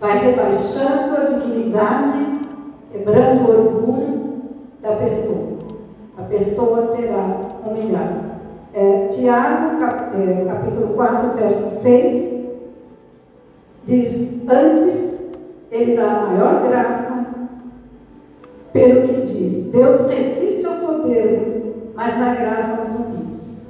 vai 0.00 0.18
rebaixando 0.18 1.16
a 1.16 1.38
dignidade, 1.38 2.40
quebrando 2.90 3.42
o 3.42 3.50
orgulho 3.50 4.21
da 4.82 4.96
pessoa. 4.96 5.58
A 6.18 6.22
pessoa 6.22 6.96
será 6.96 7.40
humilhada. 7.64 8.32
É, 8.74 9.08
Tiago, 9.08 9.78
cap, 9.78 10.16
é, 10.16 10.44
capítulo 10.44 10.94
4, 10.94 11.30
verso 11.34 11.80
6, 11.82 12.44
diz: 13.86 14.42
Antes 14.48 15.12
ele 15.70 15.96
dá 15.96 16.10
a 16.10 16.26
maior 16.26 16.68
graça, 16.68 17.26
pelo 18.72 19.08
que 19.08 19.20
diz: 19.22 19.70
Deus 19.70 20.08
resiste 20.08 20.66
ao 20.66 20.80
soberbo, 20.80 21.92
mas 21.94 22.18
dá 22.18 22.34
graça 22.34 22.80
aos 22.80 22.88
humildes. 22.88 23.62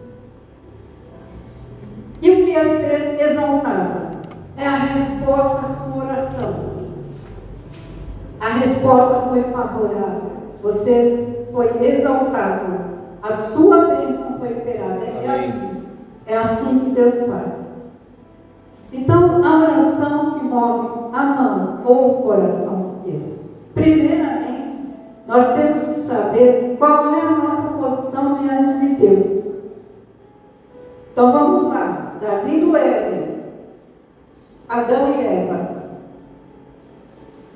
E 2.22 2.30
o 2.30 2.44
que 2.44 2.56
é 2.56 2.64
ser 2.78 3.30
exaltado? 3.30 4.12
É 4.56 4.66
a 4.66 4.76
resposta 4.76 5.66
à 5.66 5.74
sua 5.74 6.04
oração. 6.04 6.72
A 8.40 8.48
resposta 8.48 9.28
foi 9.28 9.42
favorável. 9.42 10.21
Você 10.62 11.46
foi 11.52 11.84
exaltado. 11.84 12.92
A 13.22 13.36
sua 13.36 13.86
bênção 13.86 14.38
foi 14.38 14.48
liberada. 14.48 15.04
É 15.04 15.28
assim. 15.28 15.82
É 16.26 16.36
assim 16.36 16.78
que 16.78 16.90
Deus 16.90 17.26
faz. 17.26 17.52
Então, 18.92 19.44
a 19.44 19.58
oração 19.58 20.38
que 20.38 20.44
move 20.44 21.02
a 21.12 21.22
mão 21.24 21.80
ou 21.84 22.10
o 22.10 22.22
coração 22.22 23.00
de 23.04 23.10
Deus. 23.10 23.38
Primeiramente, 23.74 24.78
nós 25.26 25.54
temos 25.54 25.88
que 25.88 26.00
saber 26.00 26.76
qual 26.78 27.14
é 27.14 27.20
a 27.20 27.30
nossa 27.30 27.68
posição 27.74 28.34
diante 28.34 28.78
de 28.78 28.94
Deus. 28.94 29.42
Então 31.12 31.32
vamos 31.32 31.68
lá. 31.68 32.14
Jardim 32.20 32.60
do 32.60 32.76
Éden. 32.76 33.42
Adão 34.68 35.10
e 35.10 35.26
Eva. 35.26 35.82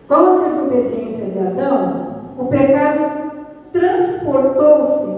Com 0.06 0.14
a 0.14 0.48
desobediência 0.48 1.30
de 1.30 1.38
Adão, 1.38 1.75
o 2.38 2.45
pecado 2.47 3.31
transportou-se 3.73 5.16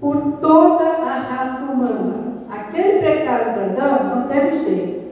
por 0.00 0.16
toda 0.40 0.84
a 0.84 1.18
raça 1.18 1.72
humana. 1.72 2.14
Aquele 2.50 3.00
pecado 3.00 3.54
de 3.54 3.80
Adão 3.80 4.16
não 4.16 4.28
teve 4.28 4.58
jeito. 4.58 5.02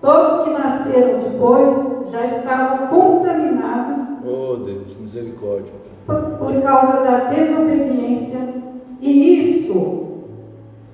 Todos 0.00 0.44
que 0.44 0.50
nasceram 0.50 1.18
depois 1.18 2.10
já 2.10 2.26
estavam 2.26 2.88
contaminados. 2.88 3.98
Oh 4.24 4.56
Deus, 4.56 4.96
misericórdia. 4.98 5.72
Por, 6.06 6.62
causa 6.62 7.02
da 7.02 7.18
desobediência. 7.30 8.38
E 9.00 9.38
isso 9.40 10.06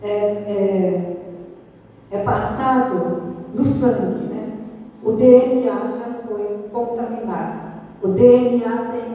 é, 0.02 0.08
é, 0.08 1.16
é 2.10 2.18
passado 2.18 3.22
no 3.54 3.64
sangue, 3.64 4.26
né? 4.26 4.52
O 5.02 5.12
DNA 5.12 5.88
já 5.98 6.26
foi 6.26 6.68
contaminado. 6.72 7.64
O 8.02 8.08
DNA 8.08 8.90
tem 8.92 9.13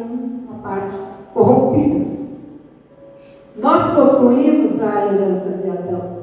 parte 0.69 0.95
corrompida. 1.33 2.05
Nós 3.57 3.93
possuímos 3.95 4.81
a 4.81 5.05
herança 5.07 5.49
de 5.57 5.69
Adão. 5.69 6.19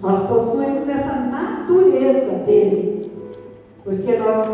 Nós 0.00 0.26
possuímos 0.28 0.88
essa 0.88 1.14
natureza 1.14 2.30
dele. 2.46 3.10
Porque 3.82 4.16
nós 4.16 4.48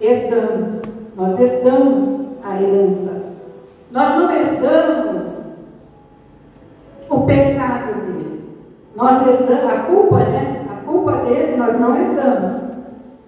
herdamos, 0.00 0.82
nós 1.16 1.40
herdamos 1.40 2.26
a 2.44 2.62
herança. 2.62 3.22
Nós 3.90 4.16
não 4.16 4.30
herdamos 4.30 5.32
o 7.08 7.20
pecado 7.22 7.94
dele. 8.02 8.44
Nós 8.94 9.26
herdamos, 9.26 9.72
a 9.72 9.78
culpa, 9.84 10.18
né? 10.18 10.66
A 10.70 10.84
culpa 10.84 11.12
dele 11.24 11.56
nós 11.56 11.80
não 11.80 11.96
herdamos. 11.96 12.62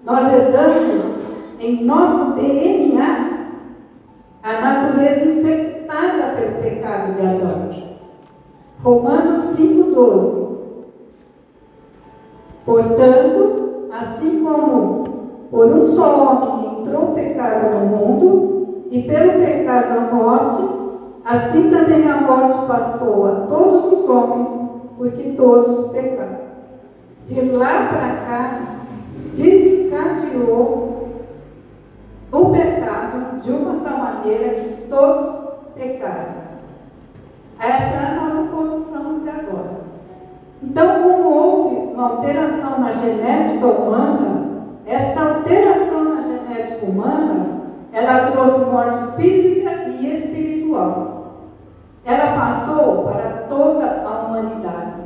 Nós 0.03 0.33
herdamos 0.33 1.15
em 1.59 1.83
nosso 1.83 2.33
DNA 2.33 3.24
a 4.45 4.61
natureza 4.61 5.25
infectada 5.25 6.35
pelo 6.35 6.61
pecado 6.61 7.13
de 7.13 7.21
Adão. 7.21 7.69
Romanos 8.83 9.57
5,12. 9.57 10.45
Portanto, 12.63 13.87
assim 13.91 14.43
como 14.43 15.03
por 15.49 15.65
um 15.65 15.87
só 15.87 16.21
homem 16.21 16.79
entrou 16.79 17.05
o 17.05 17.15
pecado 17.15 17.71
no 17.71 17.85
mundo, 17.87 18.85
e 18.91 19.01
pelo 19.01 19.43
pecado 19.43 19.97
a 19.97 20.13
morte, 20.13 20.63
assim 21.25 21.71
também 21.71 22.07
a 22.07 22.21
morte 22.21 22.67
passou 22.67 23.27
a 23.27 23.31
todos 23.47 23.93
os 23.93 24.07
homens, 24.07 24.47
porque 24.95 25.31
todos 25.31 25.89
pecaram. 25.89 26.45
De 27.27 27.41
lá 27.41 27.87
para 27.87 28.15
cá, 28.27 28.61
desencadeou 29.35 31.09
o 32.31 32.51
pecado 32.51 33.24
de 33.41 33.51
uma 33.51 33.83
tal 33.83 33.97
maneira 33.97 34.55
que 34.55 34.87
todos 34.89 35.45
pecaram. 35.75 36.45
Essa 37.59 37.95
é 37.95 38.05
a 38.05 38.21
nossa 38.21 38.49
posição 38.49 39.17
até 39.21 39.31
agora. 39.39 39.85
Então, 40.61 41.03
como 41.03 41.29
houve 41.29 41.75
uma 41.93 42.09
alteração 42.09 42.79
na 42.79 42.91
genética 42.91 43.65
humana, 43.65 44.45
essa 44.85 45.21
alteração 45.21 46.15
na 46.15 46.21
genética 46.21 46.85
humana, 46.85 47.61
ela 47.91 48.31
trouxe 48.31 48.65
morte 48.65 49.15
física 49.15 49.71
e 49.89 50.17
espiritual. 50.17 51.15
Ela 52.03 52.39
passou 52.39 53.03
para 53.03 53.45
toda 53.47 54.03
a 54.05 54.25
humanidade. 54.25 55.01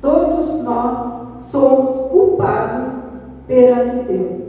Todos 0.00 0.62
nós 0.62 1.50
somos 1.50 2.10
culpados 2.10 2.88
perante 3.46 3.96
Deus. 4.04 4.45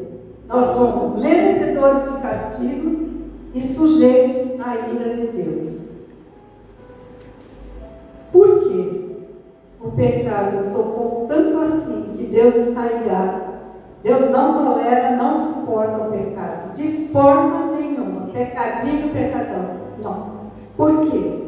Nós 0.48 0.66
somos 0.76 1.22
merecedores 1.22 2.14
de 2.14 2.22
castigos 2.22 2.98
e 3.54 3.62
sujeitos 3.74 4.60
à 4.62 4.76
ira 4.76 5.14
de 5.14 5.28
Deus. 5.28 5.78
Por 8.32 8.60
quê? 8.62 9.02
O 9.82 9.92
pecado 9.92 10.72
tocou 10.74 11.26
tanto 11.28 11.60
assim 11.60 12.14
que 12.18 12.24
Deus 12.26 12.56
está 12.56 12.86
irado. 12.86 13.42
Deus 14.04 14.30
não 14.30 14.54
tolera, 14.54 15.16
não 15.18 15.54
suporta 15.54 16.08
o 16.08 16.12
pecado. 16.12 16.76
De 16.76 17.08
forma 17.08 17.76
nenhuma. 17.76 18.28
Pecadinho, 18.32 19.10
pecadão. 19.10 19.66
Não. 20.02 20.38
Por 20.78 21.02
quê? 21.10 21.44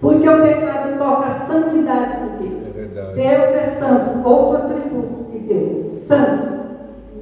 Porque 0.00 0.28
o 0.28 0.42
pecado 0.42 0.98
toca 0.98 1.26
a 1.26 1.46
santidade 1.46 2.38
de 2.38 2.48
Deus. 2.48 2.76
É. 2.76 3.12
Deus 3.14 3.54
é 3.54 3.76
santo, 3.78 4.28
outro 4.28 4.56
atributo 4.56 5.30
de 5.30 5.38
Deus. 5.38 6.02
Santo. 6.04 6.59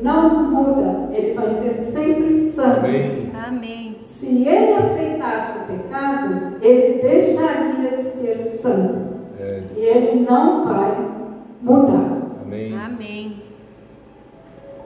Não 0.01 0.51
muda, 0.51 1.09
ele 1.13 1.35
vai 1.35 1.49
ser 1.49 1.93
sempre 1.93 2.51
santo. 2.51 2.87
Amém. 2.87 3.33
Amém. 3.47 3.97
Se 4.07 4.27
ele 4.27 4.73
aceitasse 4.75 5.59
o 5.59 5.73
pecado, 5.73 6.57
ele 6.63 7.03
deixaria 7.03 7.97
de 7.97 8.03
ser 8.03 8.49
santo. 8.61 9.19
É. 9.41 9.63
E 9.77 9.81
ele 9.81 10.27
não 10.29 10.65
vai 10.67 11.09
mudar. 11.63 12.19
Amém. 12.45 12.75
Amém. 12.77 13.43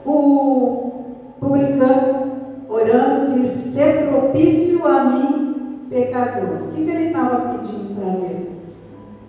O 0.05 1.05
publicano, 1.39 2.31
orando, 2.69 3.33
diz: 3.33 3.73
Ser 3.73 4.07
propício 4.07 4.85
a 4.85 5.03
mim, 5.05 5.87
pecador. 5.89 6.67
O 6.67 6.71
que, 6.73 6.83
que 6.83 6.89
ele 6.89 7.07
estava 7.07 7.57
pedindo 7.57 7.95
para 7.95 8.09
Deus? 8.11 8.47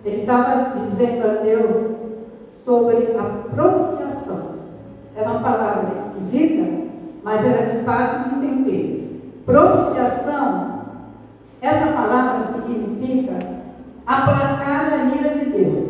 Ele 0.03 0.21
estava 0.21 0.73
dizendo 0.75 1.25
a 1.25 1.43
Deus 1.43 1.95
sobre 2.63 3.17
a 3.17 3.23
propiciação. 3.53 4.54
É 5.15 5.21
uma 5.21 5.39
palavra 5.39 5.93
esquisita, 5.97 6.87
mas 7.23 7.39
ela 7.39 7.55
é 7.55 7.77
de 7.77 7.85
fácil 7.85 8.29
de 8.29 8.35
entender. 8.35 9.41
Propiciação, 9.45 10.81
essa 11.61 11.87
palavra 11.93 12.47
significa 12.51 13.33
aplacar 14.05 14.91
a 14.91 15.15
ira 15.15 15.29
de 15.35 15.45
Deus. 15.51 15.85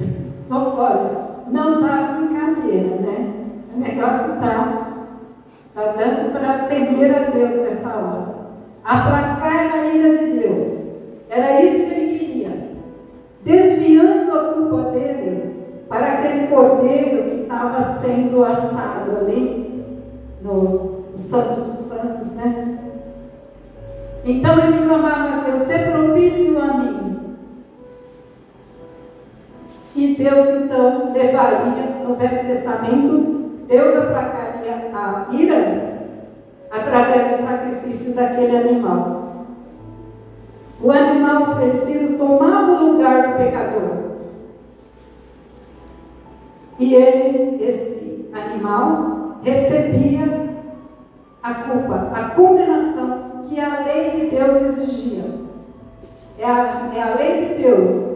Então, 0.00 0.74
olha, 0.78 1.24
não 1.50 1.80
está 1.80 2.14
brincadeira, 2.14 2.96
né? 2.96 3.34
O 3.74 3.78
negócio 3.78 4.34
está 4.34 4.86
tá 5.74 5.82
dando 5.98 6.32
para 6.32 6.66
temer 6.68 7.14
a 7.14 7.30
Deus 7.30 7.68
nessa 7.68 7.88
hora. 7.88 8.34
Aplacar 8.84 9.74
a 9.74 9.86
ira 9.86 10.18
de 10.18 10.40
Deus. 10.40 10.78
Era 11.28 11.60
isso 11.60 11.90
que 11.90 11.94
ele 11.94 12.18
queria. 12.18 12.70
Desviando 13.42 14.34
a 14.34 14.54
culpa 14.54 14.90
dele 14.92 15.84
para 15.88 16.06
aquele 16.06 16.46
cordeiro 16.46 17.33
estava 17.54 17.98
sendo 18.00 18.44
assado 18.44 19.16
ali 19.20 19.84
no, 20.42 21.04
no 21.12 21.18
Santo 21.18 21.60
dos 21.60 21.88
Santos, 21.88 22.32
né? 22.32 22.78
Então 24.24 24.58
ele 24.58 24.86
clamava 24.86 25.28
a 25.28 25.44
Deus, 25.44 25.66
ser 25.68 25.92
propício 25.92 26.60
a 26.60 26.66
mim. 26.78 27.36
E 29.94 30.14
Deus 30.16 30.48
então 30.48 31.12
levaria, 31.12 32.04
no 32.06 32.14
Velho 32.16 32.46
Testamento, 32.46 33.50
Deus 33.68 33.96
aplacaria 33.96 34.90
a 34.92 35.26
ira 35.32 35.94
através 36.70 37.36
do 37.36 37.46
sacrifício 37.46 38.14
daquele 38.14 38.56
animal. 38.56 39.46
O 40.82 40.90
animal 40.90 41.52
oferecido 41.52 42.18
tomava 42.18 42.72
o 42.72 42.92
lugar 42.92 43.28
do 43.28 43.38
pecador. 43.38 44.13
E 46.78 46.94
ele, 46.94 47.64
esse 47.64 48.28
animal, 48.32 49.38
recebia 49.42 50.54
a 51.42 51.54
culpa, 51.54 52.10
a 52.12 52.30
condenação 52.30 53.44
que 53.46 53.60
a 53.60 53.84
lei 53.84 54.10
de 54.10 54.30
Deus 54.30 54.78
exigia. 54.78 55.24
É 56.38 56.46
a, 56.46 56.90
é 56.94 57.02
a 57.02 57.14
lei 57.14 57.46
de 57.46 57.62
Deus 57.62 58.14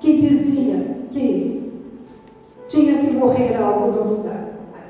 que 0.00 0.20
dizia 0.20 0.76
que 1.10 1.72
tinha 2.68 2.98
que 2.98 3.16
morrer 3.16 3.56
algo 3.56 3.90
no 3.90 4.14
lugar. 4.16 4.44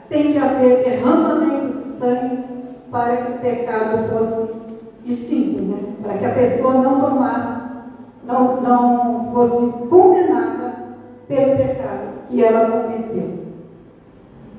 Tem 0.09 0.33
que 0.33 0.39
haver 0.39 0.85
derramamento 0.85 1.79
de 1.79 1.99
sangue 1.99 2.45
para 2.91 3.17
que 3.17 3.33
o 3.33 3.39
pecado 3.39 4.09
fosse 4.11 4.51
extinto, 5.07 5.63
né? 5.63 5.95
para 6.03 6.19
que 6.19 6.25
a 6.27 6.35
pessoa 6.35 6.75
não 6.75 7.01
tomasse, 7.01 7.63
não, 8.25 8.61
não 8.61 9.33
fosse 9.33 9.89
condenada 9.89 10.46
pelo 11.29 11.57
pecado 11.57 12.09
que 12.29 12.43
ela 12.43 12.83
cometeu. 12.83 13.47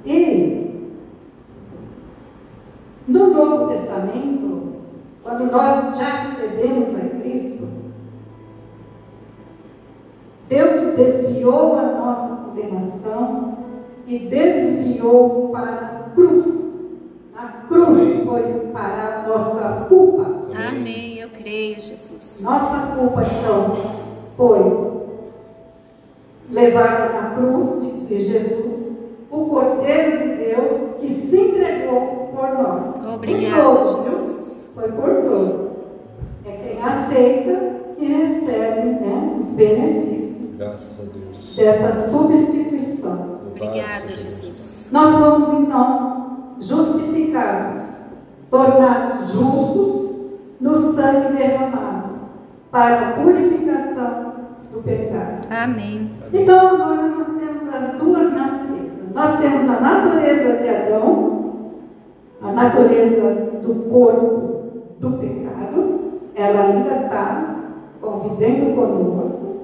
E 0.05 0.67
no 3.07 3.33
Novo 3.33 3.67
Testamento, 3.67 4.75
quando 5.23 5.51
nós 5.51 5.97
já 5.97 6.09
recebemos 6.23 6.89
a 6.95 7.19
Cristo, 7.19 7.67
Deus 10.49 10.95
desviou 10.95 11.77
a 11.77 11.83
nossa 11.83 12.35
condenação 12.35 13.57
e 14.05 14.19
desviou 14.19 15.49
para 15.49 15.71
a 15.71 16.09
cruz. 16.15 16.45
A 17.35 17.47
cruz 17.67 18.23
foi 18.25 18.43
para 18.71 19.23
a 19.25 19.27
nossa 19.27 19.85
culpa. 19.87 20.25
Amém. 20.69 21.19
Eu 21.19 21.29
creio, 21.29 21.81
Jesus. 21.81 22.41
Nossa 22.41 22.95
culpa, 22.95 23.23
então, 23.23 23.75
foi 24.37 24.96
levada 26.49 27.09
na 27.13 27.29
cruz 27.35 27.81
de, 28.07 28.19
Jesus, 28.19 28.65
o 29.29 29.45
Cordeiro 29.45 30.17
de 30.19 30.35
Deus 30.45 30.71
que 31.01 31.09
se 31.29 31.37
entregou 31.39 32.31
por 32.33 32.49
nós. 32.49 33.13
Obrigada, 33.15 33.63
Por 33.63 33.75
todos? 33.85 34.05
Jesus. 34.05 34.69
Foi 34.73 34.91
por 34.91 35.09
todos. 35.23 35.67
É 36.45 36.51
quem 36.51 36.81
aceita 36.81 37.77
que 37.97 38.05
recebe 38.05 38.89
né, 38.89 39.35
os 39.37 39.45
benefícios 39.49 40.55
Graças 40.57 40.99
a 40.99 41.03
Deus. 41.03 41.55
dessa 41.55 42.09
substituição. 42.09 43.39
Obrigada, 43.47 44.07
Jesus. 44.15 44.89
Nós 44.91 45.15
fomos 45.15 45.59
então 45.61 46.37
justificados, 46.59 47.81
tornados 48.49 49.27
justos 49.31 50.07
no 50.61 50.93
sangue 50.93 51.37
derramado 51.37 52.09
para 52.71 53.09
a 53.09 53.11
purificação 53.13 54.26
do 54.71 54.81
pecado. 54.83 55.47
Amém. 55.49 56.11
Então 56.33 56.59
agora 56.67 57.01
nós 57.07 57.27
temos 57.27 57.73
as 57.73 57.93
duas 57.99 58.33
naturezas. 58.33 59.13
Nós 59.13 59.39
temos 59.39 59.69
a 59.69 59.79
natureza 59.79 60.57
de 60.57 60.69
Adão, 60.69 61.63
a 62.41 62.51
natureza 62.51 63.49
do 63.63 63.75
corpo 63.89 64.47
do 64.99 65.11
pecado, 65.13 66.11
ela 66.35 66.61
ainda 66.65 67.03
está 67.03 67.55
convivendo 67.99 68.75
conosco. 68.75 69.57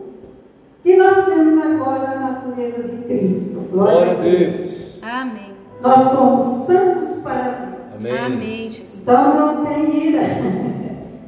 E 0.84 0.96
nós 0.98 1.26
temos 1.26 1.64
agora 1.64 2.10
a 2.12 2.20
natureza 2.20 2.84
de 2.84 2.98
Cristo. 3.04 3.68
Glória 3.72 4.12
a 4.12 4.16
Deus. 4.16 5.00
Amém. 5.02 5.54
Nós 5.82 6.12
somos 6.12 6.66
santos 6.68 7.22
para 7.22 7.50
Deus. 7.52 7.74
Amém. 8.00 8.26
Amém, 8.26 8.72
Jesus. 8.72 9.00
Então 9.02 9.36
não 9.56 9.66
tem 9.66 10.08
ira. 10.08 10.22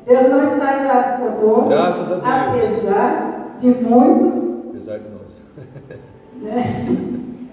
Deus 0.06 0.30
não 0.30 0.44
está 0.44 0.78
irado 0.84 1.24
conosco, 1.40 1.70
Graças 1.70 2.12
a 2.12 2.16
Deus. 2.16 2.26
apesar 2.28 3.25
de 3.60 3.70
muitos 3.70 4.56
Apesar 4.86 5.00
de 5.00 5.10
nós. 5.10 5.42
né, 6.42 6.86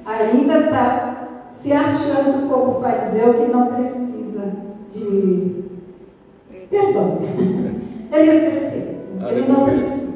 ainda 0.05 0.59
está 0.59 1.29
se 1.63 1.73
achando 1.73 2.49
como 2.49 2.81
fariseu 2.81 3.35
que 3.35 3.53
não 3.53 3.67
precisa 3.69 4.53
de 4.91 5.65
perdão. 6.69 7.19
Ele 8.13 8.31
é 8.31 8.51
perfeito, 8.51 9.27
ele 9.27 9.49
não 9.49 9.65
precisa. 9.65 10.13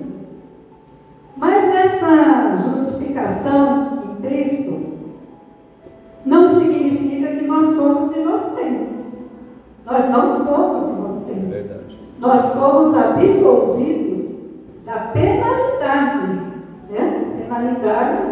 Mas 1.35 1.75
essa 1.75 2.57
justificação 2.57 4.03
em 4.05 4.20
Cristo 4.20 4.87
não 6.27 6.61
significa 6.61 7.37
que 7.37 7.46
nós 7.46 7.75
somos 7.75 8.14
inocentes. 8.14 8.96
Nós 9.87 10.11
não 10.11 10.44
somos 10.44 10.88
inocentes. 10.88 11.49
verdade. 11.49 11.99
Nós 12.20 12.53
fomos 12.53 12.94
absolvidos 12.94 14.36
da 14.87 14.99
penalidade, 15.12 16.29
né? 16.88 17.42
Penalidade 17.42 18.22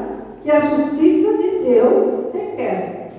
que 0.43 0.51
a 0.53 0.61
justiça 0.61 1.37
de 1.37 1.59
Deus 1.65 2.33
requer. 2.33 3.11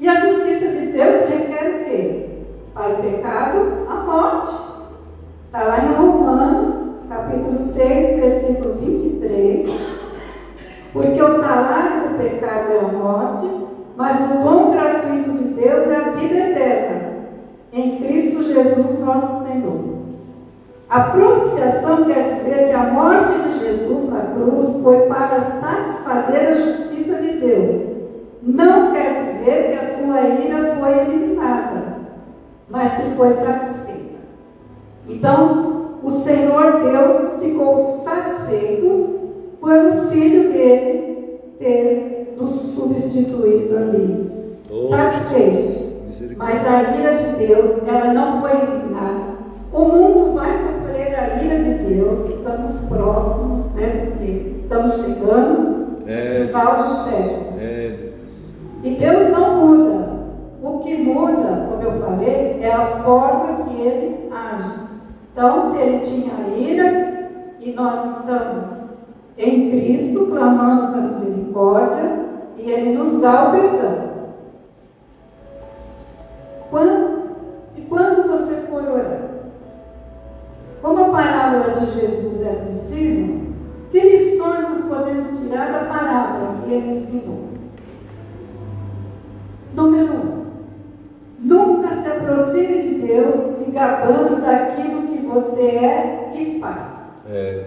E 0.00 0.08
a 0.08 0.14
justiça 0.14 0.68
de 0.68 0.86
Deus 0.86 1.28
requer 1.28 1.68
o 1.68 1.84
quê? 1.84 2.28
Para 2.72 2.94
o 2.94 2.96
pecado, 2.96 3.58
a 3.88 3.94
morte. 3.94 4.54
Está 5.44 5.64
lá 5.64 5.84
em 5.84 5.92
Romanos, 5.92 6.74
capítulo 7.10 7.58
6, 7.58 7.76
versículo 8.16 8.74
23. 8.80 9.70
Porque 10.94 11.22
o 11.22 11.40
salário 11.40 12.08
do 12.08 12.18
pecado 12.18 12.72
é 12.72 12.78
a 12.78 12.88
morte, 12.88 13.50
mas 13.96 14.18
o 14.30 14.42
dom 14.42 14.70
gratuito 14.70 15.30
de 15.32 15.44
Deus 15.60 15.88
é 15.88 15.96
a 15.96 16.10
vida 16.10 16.36
eterna, 16.36 17.12
em 17.70 17.98
Cristo 17.98 18.42
Jesus 18.42 18.98
nosso 18.98 19.46
Senhor. 19.46 19.91
A 20.92 21.00
propiciação 21.04 22.04
quer 22.04 22.34
dizer 22.34 22.68
que 22.68 22.74
a 22.74 22.92
morte 22.92 23.48
de 23.48 23.60
Jesus 23.60 24.10
na 24.10 24.20
cruz 24.34 24.82
foi 24.82 25.06
para 25.06 25.40
satisfazer 25.40 26.48
a 26.48 26.52
justiça 26.52 27.14
de 27.14 27.38
Deus. 27.38 27.82
Não 28.42 28.92
quer 28.92 29.24
dizer 29.24 29.70
que 29.70 29.86
a 29.86 29.96
sua 29.96 30.20
ira 30.20 30.76
foi 30.76 30.98
eliminada, 30.98 31.96
mas 32.68 32.92
que 32.92 33.16
foi 33.16 33.34
satisfeita. 33.36 34.18
Então, 35.08 35.96
o 36.02 36.10
Senhor 36.10 36.82
Deus 36.82 37.42
ficou 37.42 38.02
satisfeito 38.04 39.30
por 39.62 39.72
o 39.72 40.10
filho 40.10 40.52
dele 40.52 41.40
ter 41.58 42.34
nos 42.38 42.50
substituído 42.50 43.78
ali. 43.78 44.58
Oh, 44.70 44.90
Satisfeito. 44.90 46.36
Mas 46.36 46.66
a 46.66 46.82
ira 46.98 47.14
de 47.14 47.46
Deus, 47.46 47.76
ela 47.88 48.12
não 48.12 48.42
foi 48.42 48.50
eliminada. 48.50 49.32
O 49.72 49.84
mundo 49.84 50.34
vai 50.34 50.52
sofrer 50.52 50.81
Deus. 51.94 52.28
Estamos 52.30 52.76
próximos, 52.88 53.72
né? 53.74 54.06
Porque 54.06 54.52
estamos 54.56 54.94
chegando 54.96 55.82
É, 56.06 56.40
no 56.40 56.46
final 56.48 56.76
do 56.76 57.04
século. 57.04 57.60
É. 57.60 58.08
E 58.82 58.90
Deus 58.96 59.30
não 59.30 59.66
muda. 59.66 60.12
O 60.62 60.78
que 60.80 60.96
muda, 60.96 61.66
como 61.68 61.82
eu 61.82 61.92
falei, 62.00 62.58
é 62.60 62.72
a 62.72 63.02
forma 63.02 63.64
que 63.64 63.80
ele 63.80 64.30
age. 64.32 64.80
Então, 65.32 65.72
se 65.72 65.78
ele 65.80 65.98
tinha 66.00 66.56
ira 66.56 67.30
e 67.60 67.72
nós 67.72 68.18
estamos 68.18 68.64
em 69.38 69.70
Cristo, 69.70 70.26
clamamos 70.26 70.94
a 70.94 70.98
misericórdia 70.98 72.12
e 72.58 72.70
ele 72.70 72.96
nos 72.98 73.20
dá 73.20 73.48
o 73.48 73.50
perdão. 73.52 74.12
Quando, 76.70 77.22
e 77.76 77.80
quando 77.82 78.28
você 78.28 78.54
for 78.68 78.82
orar? 78.88 79.31
Como 80.82 81.04
a 81.04 81.08
parábola 81.10 81.74
de 81.74 81.86
Jesus 81.92 82.42
é 82.42 82.54
conhecida, 82.54 83.40
que 83.92 84.00
lições 84.00 84.68
nós 84.68 84.84
podemos 84.88 85.38
tirar 85.38 85.70
da 85.70 85.84
parábola 85.84 86.56
que 86.64 86.74
ele 86.74 86.98
ensinou? 86.98 87.44
Número 89.74 90.12
um, 90.12 90.44
nunca 91.38 91.88
se 92.02 92.08
aproxime 92.08 92.82
de 92.82 92.94
Deus 93.06 93.34
se 93.58 93.70
gabando 93.70 94.42
daquilo 94.42 95.02
que 95.02 95.24
você 95.24 95.62
é 95.62 96.32
e 96.34 96.58
faz. 96.60 96.94
É. 97.30 97.66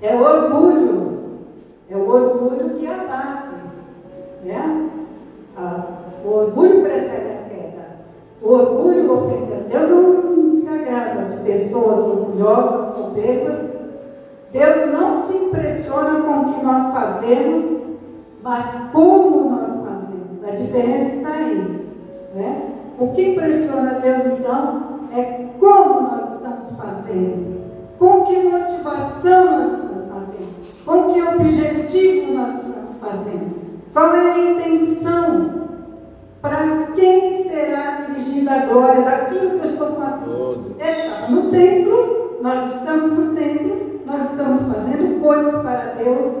É 0.00 0.16
orgulho, 0.16 1.18
é 1.90 1.96
o 1.96 2.08
orgulho 2.08 2.70
que 2.78 2.86
abate. 2.86 3.54
Né? 4.44 4.90
Ah, 5.58 5.84
o 6.24 6.28
orgulho 6.28 6.80
precede 6.82 7.32
a 7.32 7.48
queda. 7.48 7.86
O 8.40 8.50
orgulho 8.50 9.12
ofende 9.12 9.52
a 9.52 9.78
Deus 9.78 9.90
não 9.90 10.23
agrada 10.94 11.36
de 11.36 11.42
pessoas 11.42 11.98
orgulhosas, 12.00 12.94
soberbas. 12.96 13.70
Deus 14.52 14.92
não 14.92 15.26
se 15.26 15.36
impressiona 15.36 16.22
com 16.22 16.32
o 16.32 16.54
que 16.54 16.64
nós 16.64 16.92
fazemos, 16.92 17.80
mas 18.42 18.64
como 18.92 19.50
nós 19.50 19.70
fazemos. 19.84 20.44
A 20.46 20.50
diferença 20.50 21.16
está 21.16 21.30
aí. 21.30 21.88
Né? 22.34 22.70
O 22.98 23.08
que 23.08 23.30
impressiona 23.30 24.00
Deus, 24.00 24.26
então, 24.26 24.82
é 25.12 25.46
como 25.58 26.02
nós 26.02 26.34
estamos 26.34 26.76
fazendo. 26.76 27.64
Com 27.98 28.24
que 28.24 28.42
motivação 28.42 29.44
nós 29.44 29.72
estamos 29.72 30.08
fazendo? 30.08 30.84
Com 30.84 31.12
que 31.12 31.22
objetivo 31.22 32.34
nós 32.34 32.54
estamos 32.56 32.94
fazendo? 33.00 33.54
Qual 33.92 34.14
é 34.14 34.32
a 34.32 34.38
intenção? 34.38 35.63
Para 36.44 36.88
quem 36.94 37.42
será 37.44 38.02
dirigida 38.02 38.52
a 38.52 38.66
glória 38.66 39.00
daquilo 39.00 39.58
que 39.58 39.66
eu 39.66 39.70
estou 39.70 39.92
fazendo? 39.92 40.76
Deus. 40.76 40.88
Está 40.88 41.28
no 41.30 41.50
templo, 41.50 42.38
nós 42.42 42.74
estamos 42.74 43.12
no 43.12 43.34
templo, 43.34 44.00
nós 44.04 44.24
estamos 44.24 44.60
fazendo 44.60 45.22
coisas 45.22 45.62
para 45.62 45.94
Deus, 45.94 46.34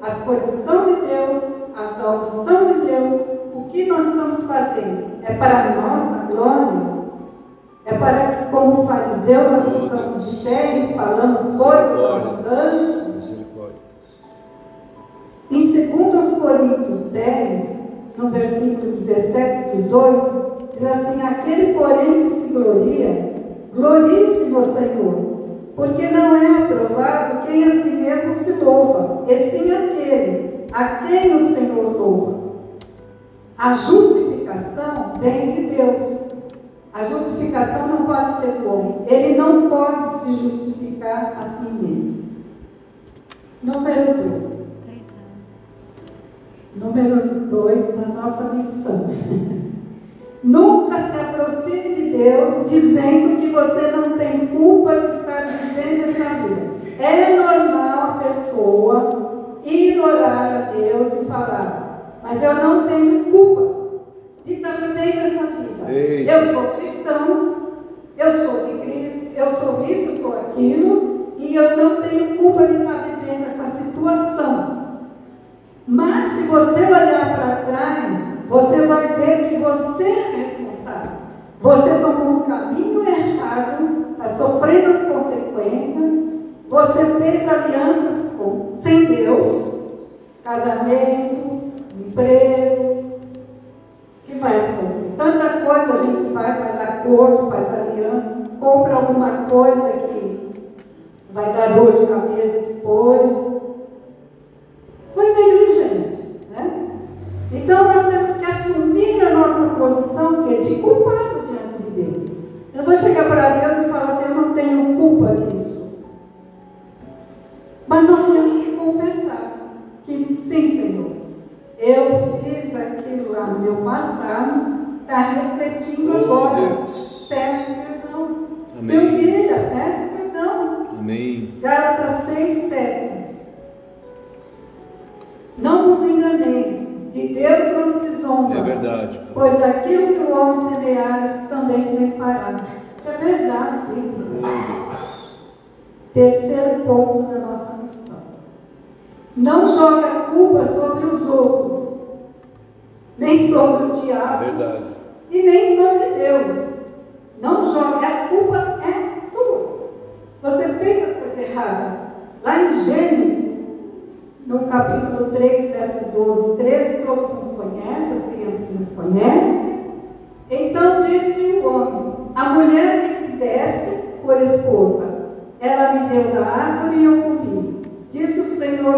as 0.00 0.14
coisas 0.22 0.64
são 0.64 0.86
de 0.86 1.02
Deus, 1.02 1.42
as 1.76 2.02
obras 2.02 2.46
são 2.46 2.72
de 2.72 2.86
Deus, 2.86 3.20
o 3.52 3.64
que 3.70 3.84
nós 3.84 4.06
estamos 4.06 4.44
fazendo? 4.44 5.22
É 5.24 5.34
para 5.34 5.58
a 5.58 5.74
nossa 5.74 6.32
glória? 6.32 7.00
É 7.84 7.94
para 7.98 8.28
que, 8.28 8.50
como 8.50 8.86
fariseu, 8.86 9.50
nós 9.50 9.64
ficamos 9.64 10.30
de 10.30 10.36
pé 10.42 10.78
e 10.78 10.94
falamos 10.94 11.38
coisas 11.62 12.00
arrogantes? 12.02 13.34
Em 15.50 15.70
2 15.70 16.38
Coríntios 16.38 17.10
10, 17.10 17.79
no 18.20 18.30
versículo 18.30 18.92
17 18.92 19.76
e 19.78 19.82
18, 19.82 20.68
diz 20.74 20.86
assim: 20.86 21.22
Aquele, 21.22 21.72
porém, 21.74 22.28
que 22.28 22.34
se 22.34 22.52
gloria, 22.52 23.32
glorie-se 23.74 24.44
no 24.44 24.74
Senhor, 24.74 25.14
porque 25.74 26.08
não 26.08 26.36
é 26.36 26.64
aprovado 26.64 27.46
quem 27.46 27.64
a 27.64 27.82
si 27.82 27.90
mesmo 27.90 28.34
se 28.34 28.52
louva, 28.52 29.24
e 29.28 29.36
sim 29.50 29.72
aquele 29.72 30.66
a 30.72 31.06
quem 31.06 31.34
o 31.34 31.54
Senhor 31.54 31.96
louva. 31.96 32.40
A 33.56 33.72
justificação 33.74 35.12
vem 35.20 35.52
de 35.52 35.62
Deus. 35.74 36.20
A 36.92 37.02
justificação 37.02 37.88
não 37.88 38.04
pode 38.04 38.40
ser 38.40 38.52
do 38.52 38.68
homem. 38.68 38.96
Ele 39.06 39.38
não 39.38 39.68
pode 39.68 40.24
se 40.24 40.42
justificar 40.42 41.36
a 41.38 41.58
si 41.58 41.70
mesmo. 41.70 42.24
Número 43.62 44.14
2. 44.14 44.49
Número 46.80 47.16
2 47.50 47.94
da 47.94 48.06
nossa 48.06 48.54
missão. 48.54 49.10
Nunca 50.42 50.96
se 50.96 51.20
aproxime 51.20 51.94
de 51.94 52.10
Deus 52.16 52.70
dizendo 52.70 53.38
que 53.38 53.50
você 53.50 53.90
não 53.94 54.16
tem 54.16 54.46
culpa 54.46 54.98
de 54.98 55.06
estar 55.08 55.46
vivendo 55.46 56.04
essa 56.04 56.24
vida. 56.42 56.70
É 56.98 57.36
normal 57.36 57.98
a 57.98 58.24
pessoa 58.24 59.60
ir 59.62 60.00
orar 60.00 60.56
a 60.56 60.72
Deus 60.72 61.12
e 61.20 61.26
falar, 61.26 62.18
mas 62.22 62.42
eu 62.42 62.54
não 62.54 62.88
tenho 62.88 63.24
culpa 63.24 64.00
de 64.46 64.54
estar 64.54 64.76
vivendo 64.76 65.18
essa 65.18 65.46
vida. 65.46 65.92
Eita. 65.92 66.32
Eu 66.32 66.54
sou 66.54 66.62
cristão, 66.78 67.56
eu 68.16 68.32
sou 68.38 68.66
de 68.66 68.78
Cristo, 68.80 69.30
eu 69.36 69.54
sou 69.54 69.84
isso, 69.84 70.12
eu 70.12 70.16
sou 70.22 70.32
aquilo, 70.32 71.34
e 71.36 71.54
eu 71.54 71.76
não 71.76 72.00
tenho 72.00 72.38
culpa 72.38 72.66
de 72.66 72.76
estar 72.76 73.04
vivendo 73.04 73.42
essa 73.42 73.70
situação. 73.76 74.79
Mas 75.86 76.32
se 76.32 76.42
você 76.42 76.84
olhar 76.84 77.34
para 77.34 77.56
trás, 77.66 78.20
você 78.48 78.86
vai 78.86 79.08
ver 79.14 79.48
que 79.48 79.56
você 79.56 80.04
é 80.04 80.30
responsável. 80.36 81.10
Você 81.60 81.90
tomou 82.00 82.28
um 82.28 82.40
caminho 82.40 83.06
errado, 83.06 84.06
está 84.12 84.36
sofrendo 84.36 84.90
as 84.90 85.02
consequências. 85.08 86.20
Você 86.68 87.04
fez 87.04 87.48
alianças 87.48 88.32
com, 88.36 88.78
sem 88.82 89.04
Deus, 89.06 89.74
casamento, 90.44 91.72
emprego. 91.98 93.20
Que 94.24 94.34
mais 94.36 94.64
acontecer? 94.64 95.14
Tanta 95.16 95.48
coisa 95.66 95.92
a 95.92 96.06
gente 96.06 96.32
vai, 96.32 96.62
faz 96.62 96.80
acordo, 96.80 97.50
faz 97.50 97.68
aliança, 97.68 98.50
compra 98.60 98.94
alguma 98.94 99.46
coisa 99.50 99.90
que 99.90 100.50
vai 101.32 101.52
dar 101.52 101.74
dor 101.74 101.92
de 101.92 102.06
cabeça 102.06 102.29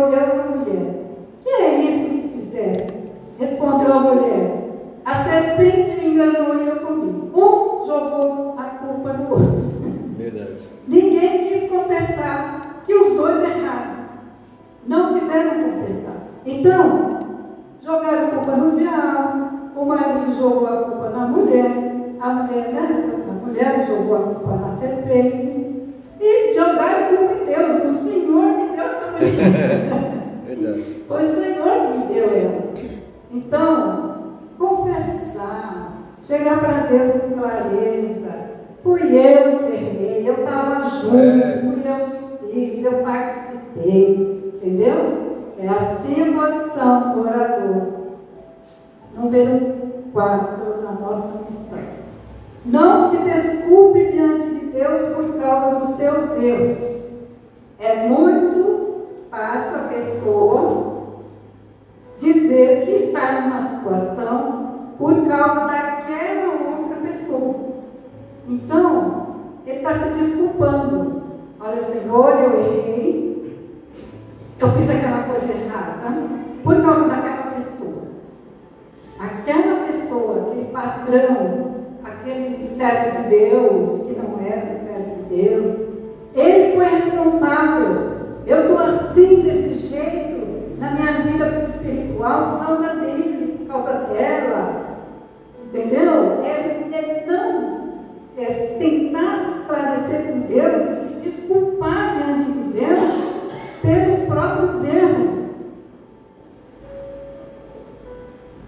Senhor 0.03 0.11
Deus 0.11 0.41
à 0.41 0.43
mulher: 0.49 0.95
Que 1.45 1.51
é 1.51 1.83
isso 1.83 2.11
que 2.11 2.29
fizeste? 2.29 2.95
Respondeu 3.39 3.93
a 3.93 4.01
mulher: 4.01 4.71
A 5.05 5.25
serpente 5.25 6.01
me 6.01 6.15
enganou 6.15 6.57
e 6.57 6.67
eu 6.67 6.77
comi. 6.77 7.31
Um 7.33 7.87
jogou 7.87 8.55
a 8.59 8.65
culpa 8.65 9.13
no 9.13 9.31
outro. 9.31 9.63
Verdade. 10.17 10.69
Ninguém 10.89 11.49
quis 11.49 11.71
confessar 11.71 12.83
que 12.85 12.95
os 12.95 13.17
dois 13.17 13.43
erraram. 13.43 14.03
Não 14.87 15.19
quiseram 15.19 15.63
confessar. 15.63 16.17
Então, 16.45 17.19
jogaram 17.81 18.27
a 18.27 18.31
culpa 18.31 18.57
no 18.57 18.77
diabo. 18.77 19.53
O 19.77 19.85
marido 19.85 20.33
jogou 20.33 20.67
a 20.67 20.83
culpa 20.83 21.11
na 21.11 21.27
mulher. 21.27 22.17
A 22.21 22.29
mulher, 22.35 22.73
né? 22.73 23.11
A 23.29 23.47
mulher 23.47 23.87
jogou 23.87 24.17
a 24.17 24.21
culpa 24.21 24.57
na 24.57 24.69
serpente. 24.77 25.93
E 26.21 26.55
jogaram 26.55 27.05
a 27.05 27.09
culpa 27.09 27.35
em 27.35 27.47
Deus. 27.47 27.85
O 27.85 28.05
Senhor 28.05 28.45
me 28.45 28.77
deu 28.77 28.85
essa 28.85 29.07
mulher. 29.07 29.12
Verdade. 30.47 30.85
Foi 31.09 31.23
o 31.23 31.35
Senhor 31.35 31.93
que 31.93 31.99
me 31.99 32.15
deu 32.15 32.37
ela. 32.37 32.63
Então, 33.31 34.23
confessar, 34.59 35.93
chegar 36.23 36.61
para 36.61 36.87
Deus 36.87 37.13
com 37.13 37.39
clareza. 37.39 38.33
Fui 38.83 39.01
eu 39.01 39.59
que 39.59 39.73
errei, 39.73 40.25
eu 40.29 40.35
estava 40.35 40.83
junto, 40.85 41.17
É. 41.17 41.61
fui 41.63 41.83
eu 41.85 42.49
que 42.49 42.53
fiz, 42.53 42.85
eu 42.85 42.93
participei. 43.03 44.53
Entendeu? 44.57 45.23
É 45.59 45.69
assim 45.69 46.23
a 46.23 46.33
posição 46.49 47.13
do 47.13 47.21
orador. 47.21 47.83
Número 49.17 49.73
4 50.13 50.83
da 50.83 50.93
nossa 50.93 51.29
missão. 51.49 51.79
Não 52.65 53.11
se 53.11 53.17
desculpe 53.19 54.07
diante 54.11 54.47
de 54.55 54.67
Deus 54.67 55.15
por 55.15 55.41
causa 55.41 55.81
dos 55.87 55.97
seus 55.97 56.43
erros. 56.43 56.79
É 57.79 58.09
muito 58.09 58.92
fácil 59.33 59.77
a 59.77 59.89
pessoa 59.89 60.93
dizer 62.21 62.85
que 62.85 62.91
está 62.91 63.41
numa 63.41 63.67
situação 63.67 64.93
por 64.99 65.27
causa 65.27 65.67
daquela 65.67 66.53
outra 66.53 66.97
pessoa. 67.03 67.55
Então, 68.47 69.37
ele 69.67 69.79
está 69.79 69.99
se 69.99 70.11
desculpando. 70.11 71.23
Olha, 71.59 71.81
Senhor, 71.81 72.29
eu 72.29 72.61
errei, 72.61 73.59
eu 74.61 74.69
fiz 74.69 74.91
aquela 74.91 75.23
coisa 75.23 75.51
errada 75.51 76.13
por 76.63 76.83
causa 76.83 77.09
daquela 77.09 77.53
pessoa. 77.53 78.03
Aquela 79.19 79.87
pessoa, 79.87 80.43
aquele 80.43 80.67
patrão, 80.67 81.75
aquele 82.05 82.77
servo 82.77 83.23
de 83.23 83.29
Deus, 83.31 84.03
que 84.03 84.21
não 84.21 84.45
era 84.45 84.61
servo 84.61 85.23
de 85.23 85.37
Deus, 85.37 85.77
ele 86.35 86.77
foi 86.77 86.85
responsável. 86.85 88.13
Eu 88.47 88.63
estou 88.63 88.79
assim, 88.79 89.43
desse 89.43 89.89
jeito, 89.89 90.79
na 90.79 90.91
minha 90.93 91.13
vida 91.23 91.67
espiritual, 91.83 92.59
por 92.59 92.67
causa 92.67 92.95
dele, 92.97 93.57
por 93.59 93.67
causa 93.67 93.93
dela. 94.07 94.83
Entendeu? 95.65 96.43
É, 96.45 96.89
é 96.93 97.25
não 97.27 97.83
é 98.37 98.77
tentar 98.79 99.43
esclarecer 99.43 100.33
com 100.33 100.41
Deus 100.41 100.91
e 100.91 101.09
se 101.09 101.15
desculpar 101.31 102.17
diante 102.17 102.51
de 102.53 102.65
Deus 102.73 103.01
pelos 103.83 104.21
próprios 104.29 104.85
erros. 104.85 105.43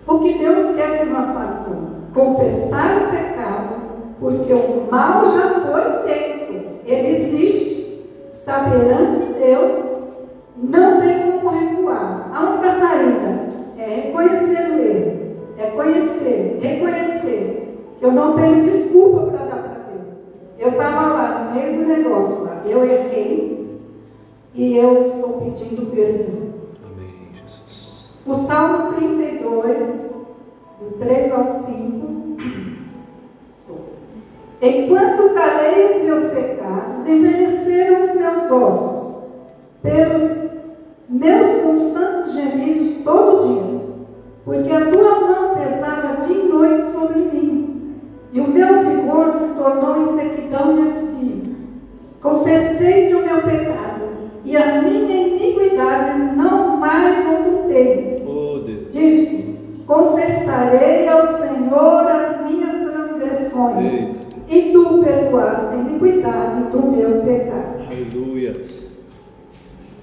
O 0.07 0.19
que 0.19 0.39
Deus 0.39 0.77
quer 0.77 1.01
que 1.01 1.07
nós 1.07 1.25
façamos? 1.27 2.05
Confessar 2.13 3.03
o 3.03 3.11
pecado, 3.11 3.75
porque 4.21 4.53
o 4.53 4.87
mal 4.91 5.25
já 5.25 5.61
foi 5.61 6.07
feito. 6.07 6.81
Ele 6.85 7.09
existe, 7.17 8.11
está 8.35 8.69
perante 8.69 9.24
reconhecer 14.25 14.71
o 14.71 14.81
erro. 14.81 15.25
É 15.57 15.67
conhecer, 15.71 16.59
reconhecer. 16.61 17.79
Eu 18.01 18.13
não 18.13 18.35
tenho 18.35 18.65
desculpa 18.65 19.31
para 19.31 19.47
dar 19.47 19.63
para 19.63 19.79
Deus. 19.93 20.07
Eu 20.59 20.69
estava 20.71 21.13
lá 21.13 21.45
no 21.45 21.55
meio 21.55 21.79
do 21.79 21.87
negócio 21.87 22.45
lá. 22.45 22.63
Eu 22.67 22.85
errei 22.85 23.79
e 24.55 24.77
eu 24.77 25.03
estou 25.03 25.41
pedindo 25.41 25.91
perdão. 25.91 26.55
Amém, 26.85 27.31
Jesus. 27.35 28.19
O 28.27 28.35
Salmo 28.47 28.93
32, 28.95 29.89
do 30.81 30.99
3 30.99 31.33
ao 31.33 31.45
5. 31.63 32.05
Enquanto 34.61 35.35
calei 35.35 35.97
os 35.97 36.03
meus 36.05 36.33
pecados, 36.33 37.07
envelheceram 37.07 38.07
os 38.07 38.15
meus 38.15 38.51
ossos, 38.51 39.15
pelos 39.83 40.45
meus 41.09 41.63
constantes 41.63 42.33
gemidos 42.33 43.05
todo 43.05 43.47
dia, 43.47 43.74
porque 44.45 44.71
a 44.73 44.91
tua 44.91 45.21
mão 45.21 45.55
pesava 45.55 46.17
dia 46.27 46.37
e 46.45 46.49
noite 46.49 46.91
sobre 46.93 47.19
mim, 47.21 47.95
e 48.33 48.41
o 48.41 48.49
meu 48.49 48.81
vigor 48.81 49.33
se 49.39 49.55
tornou 49.55 50.03
em 50.03 50.17
sequidão 50.19 50.75
de 50.75 50.89
estio. 50.89 51.55
Confessei-te 52.21 53.15
o 53.15 53.25
meu 53.25 53.43
pecado, 53.43 54.03
e 54.45 54.57
a 54.57 54.83
minha 54.83 55.27
iniquidade 55.29 56.19
não 56.37 56.77
mais 56.79 57.17
ocultei. 57.27 58.23
Oh 58.27 58.59
Deus. 58.59 58.91
Disse: 58.91 59.57
Confessarei 59.87 61.07
ao 61.09 61.27
Senhor 61.39 62.09
as 62.09 62.51
minhas 62.51 62.73
transgressões, 62.93 64.17
e 64.49 64.71
tu 64.73 65.03
perdoaste 65.05 65.75
a 65.75 65.77
iniquidade 65.77 66.63
do 66.71 66.83
meu 66.83 67.21
pecado. 67.23 67.85
Aleluia. 67.87 68.61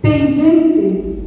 Tem 0.02 0.26
gente, 0.28 1.24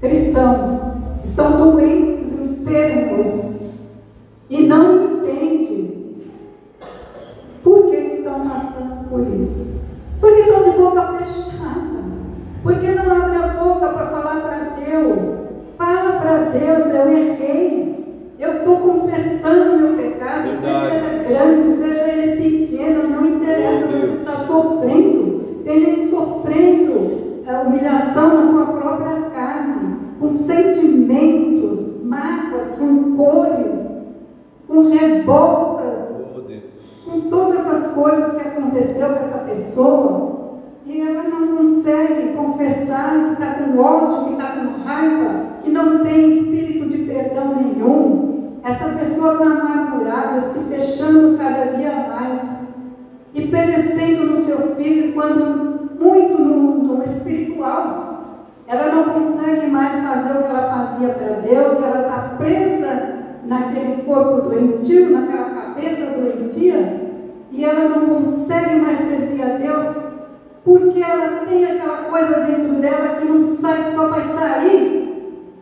cristãos, 0.00 0.80
que 1.22 1.28
estão 1.28 1.56
doentes, 1.58 2.20
enfermos, 2.40 3.56
e 4.48 4.66
não 4.66 5.04
entende 5.04 5.90
por 7.62 7.90
que 7.90 7.96
que 7.96 8.16
estão 8.18 8.40
passando 8.40 9.08
por 9.10 9.20
isso. 9.20 9.66
Porque 10.20 10.40
estão 10.40 10.64
de 10.64 10.70
boca 10.78 11.02
fechada. 11.18 12.00
Porque 12.62 12.86
não 12.88 13.10
abre 13.10 13.36
a 13.36 13.48
boca 13.62 13.88
para 13.88 14.06
falar 14.06 14.40
para 14.40 14.58
Deus. 14.84 15.18
Fala 15.78 16.20
para 16.20 16.36
Deus, 16.50 16.86
eu 16.94 17.10
errei. 17.12 18.34
Eu 18.38 18.52
estou 18.58 18.76
confessando 18.78 19.78
meu 19.78 19.96
pecado, 19.96 20.48
Verdade. 20.48 20.90
seja 20.90 21.06
ele 21.06 21.28
grande, 21.28 21.76
seja 21.76 22.08
ele 22.12 22.66
pequeno, 22.66 23.08
não 23.08 23.26
interessa, 23.26 23.84
Oh, 23.84 23.90
você 23.90 23.98
Deus. 24.06 24.20
está 24.20 24.32
sofrendo. 24.46 25.40
Tem 25.64 25.80
gente 25.80 26.10
sofrendo 26.10 27.20
a 27.46 27.60
humilhação 27.62 28.34
na 28.36 28.50
sua 28.50 28.66
própria 28.66 29.20
carne, 29.34 29.96
com 30.18 30.30
sentimentos, 30.38 32.02
mágoas, 32.04 32.66
rancores, 32.78 33.80
com 34.68 34.88
revoltas, 34.88 35.98
Oh 36.36 36.40
Deus. 36.40 36.62
com 37.04 37.20
todas 37.28 37.66
as 37.66 37.92
coisas 37.92 38.32
que 38.34 38.48
aconteceu 38.48 39.06
com 39.08 39.14
essa 39.16 39.38
pessoa, 39.38 40.60
e 40.86 41.00
ela 41.02 41.24
não 41.24 41.56
consegue 41.56 42.32
confessar 42.34 43.26
que 43.26 43.32
está 43.42 43.54
com 43.54 43.78
ódio, 43.78 44.24
que 44.24 44.32
está 44.32 44.46
com 44.56 44.82
raiva, 44.82 45.40
que 45.62 45.70
não 45.70 46.02
tem 46.04 46.38
espírito 46.38 46.88
de 46.88 46.98
perdão 47.04 47.54
nenhum. 47.56 48.30
Essa 48.62 48.88
pessoa 48.90 49.32
está 49.34 49.44
amargurada, 49.46 50.40
se 50.52 50.58
fechando 50.68 51.36
cada 51.38 51.64
dia 51.76 51.90
mais 52.08 52.40
e 53.34 53.46
perecendo 53.46 54.26
no 54.26 54.44
seu 54.44 54.76
físico, 54.76 55.14
quando 55.14 55.80
muito 55.98 56.42
no, 56.42 56.82
no 56.96 57.02
espiritual. 57.04 58.08
Ela 58.66 58.92
não 58.94 59.04
consegue 59.04 59.66
mais 60.00 60.22
fazer 60.22 60.38
o 60.38 60.42
que 60.42 60.48
ela 60.48 60.86
fazia 60.86 61.08
para 61.10 61.40
Deus, 61.40 61.82
ela 61.82 62.00
está 62.00 62.34
presa 62.38 63.14
naquele 63.44 64.02
corpo 64.02 64.48
doentio, 64.48 65.10
naquela 65.10 65.50
cabeça 65.50 66.06
doentia, 66.06 67.00
e 67.50 67.64
ela 67.64 67.88
não 67.88 68.06
consegue 68.06 68.76
mais 68.76 68.98
servir 68.98 69.42
a 69.42 69.56
Deus, 69.56 69.96
porque 70.64 71.00
ela 71.02 71.44
tem 71.46 71.64
aquela 71.64 72.04
coisa 72.04 72.40
dentro 72.40 72.74
dela 72.74 73.16
que 73.16 73.24
não 73.24 73.56
sai, 73.56 73.92
só 73.94 74.08
vai 74.08 74.22
sair 74.34 75.00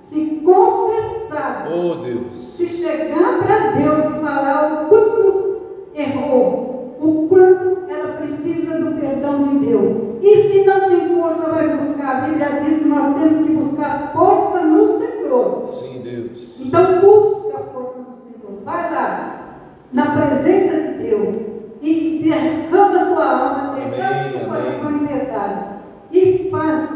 se 0.08 0.42
confessar 0.44 1.68
Oh 1.70 1.94
Deus. 1.96 2.54
se 2.56 2.68
chegar 2.68 3.38
para 3.38 3.70
Deus 3.72 3.98
e 3.98 4.20
falar 4.20 4.82
o 4.84 4.88
quanto 4.88 5.60
errou, 5.94 6.96
o 7.00 7.28
quanto 7.28 7.90
ela 7.90 8.12
precisa 8.14 8.78
do 8.78 9.00
perdão 9.00 9.42
de 9.42 9.66
Deus. 9.66 10.07
E 10.28 10.52
se 10.52 10.64
não 10.64 10.90
tem 10.90 11.08
força, 11.08 11.48
vai 11.48 11.74
buscar. 11.74 12.16
A 12.16 12.20
Bíblia 12.26 12.60
diz 12.62 12.80
que 12.80 12.84
nós 12.84 13.14
temos 13.14 13.46
que 13.46 13.52
buscar 13.54 14.12
força 14.12 14.60
no 14.60 14.98
Senhor. 14.98 15.66
Sim, 15.68 16.00
Deus. 16.02 16.60
Então 16.60 17.00
busca 17.00 17.56
a 17.56 17.62
força 17.72 17.98
no 17.98 18.14
Senhor. 18.16 18.62
Vai 18.62 18.92
lá, 18.92 19.56
na 19.90 20.06
presença 20.10 20.76
de 20.76 20.98
Deus, 20.98 21.34
e 21.80 22.20
derrama 22.22 23.06
sua 23.06 23.24
alma, 23.24 23.74
derrama 23.76 24.30
seu 24.30 24.40
coração 24.40 24.90
em 24.90 25.06
verdade. 25.06 25.64
E 26.12 26.48
faça 26.50 26.94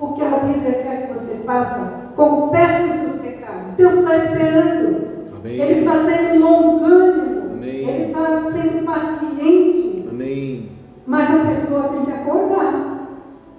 o 0.00 0.12
que 0.14 0.22
a 0.22 0.38
Bíblia 0.38 0.72
quer 0.72 1.06
que 1.06 1.12
você 1.12 1.34
faça. 1.44 2.04
Confesse 2.16 2.84
os 2.84 3.00
seus 3.00 3.20
pecados. 3.20 3.74
Deus 3.76 3.92
está 3.92 4.16
esperando. 4.16 5.04
Amém. 5.36 5.60
Ele 5.60 5.80
está 5.80 6.04
sendo 6.04 6.40
longânimo. 6.40 7.62
Ele 7.62 8.04
está 8.06 8.50
sendo 8.52 8.84
paciente. 8.86 10.08
Amém. 10.08 10.73
Mas 11.06 11.30
a 11.30 11.44
pessoa 11.44 11.88
tem 11.88 12.04
que 12.04 12.12
acordar. 12.12 13.08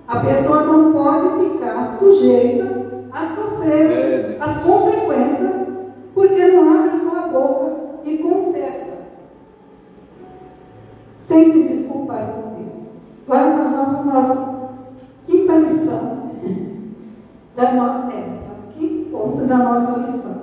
A 0.08 0.20
pessoa 0.20 0.64
não 0.64 0.92
pode 0.94 1.50
ficar 1.50 1.96
sujeita 1.98 2.86
a 3.12 3.26
sofrer 3.36 3.92
É. 3.92 4.38
as 4.40 4.58
consequências 4.64 5.52
porque 6.14 6.48
não 6.48 6.80
abre 6.86 7.00
sua 7.00 7.22
boca 7.28 7.72
e 8.04 8.18
confessa. 8.18 8.96
Sem 11.28 11.52
se 11.52 11.64
desculpar 11.64 12.28
com 12.28 12.56
Deus. 12.56 12.86
Agora 13.28 13.58
nós 13.58 13.72
vamos 13.76 14.02
para 14.02 14.12
a 14.12 14.14
nossa 14.14 14.70
quinta 15.26 15.54
lição 15.54 16.16
da 17.56 17.72
nossa 17.72 18.12
é, 18.14 18.40
o 18.70 18.74
quinto 18.78 19.10
ponto 19.10 19.46
da 19.46 19.58
nossa 19.58 20.00
lição. 20.00 20.36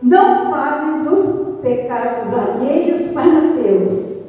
Não 0.00 0.50
fale 0.50 1.04
dos 1.04 1.58
pecados 1.60 2.32
alheios 2.32 3.12
para 3.12 3.40
Deus, 3.62 4.21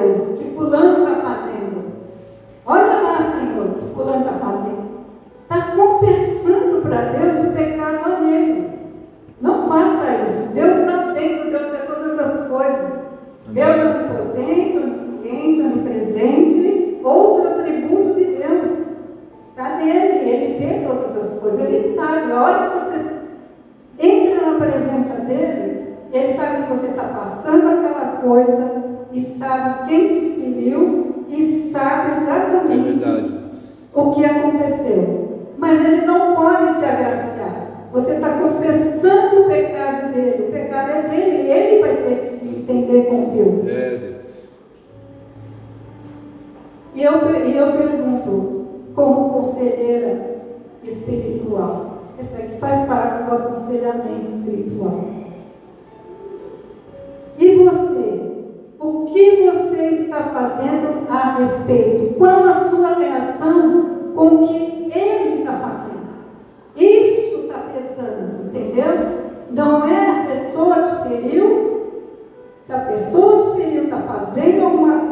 Deus, 0.00 0.38
que 0.38 0.54
fulano 0.54 0.97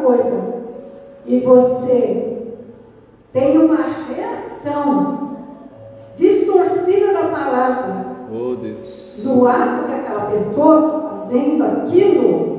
coisa 0.07 0.41
e 1.25 1.39
você 1.41 2.37
tem 3.33 3.57
uma 3.57 3.79
reação 4.07 5.35
distorcida 6.17 7.13
da 7.13 7.27
palavra, 7.27 8.05
oh, 8.31 8.55
Deus. 8.55 9.21
do 9.23 9.45
ato 9.45 9.83
que 9.87 9.93
aquela 9.93 10.25
pessoa 10.27 10.81
tá 10.81 11.17
fazendo 11.19 11.63
aquilo, 11.65 12.57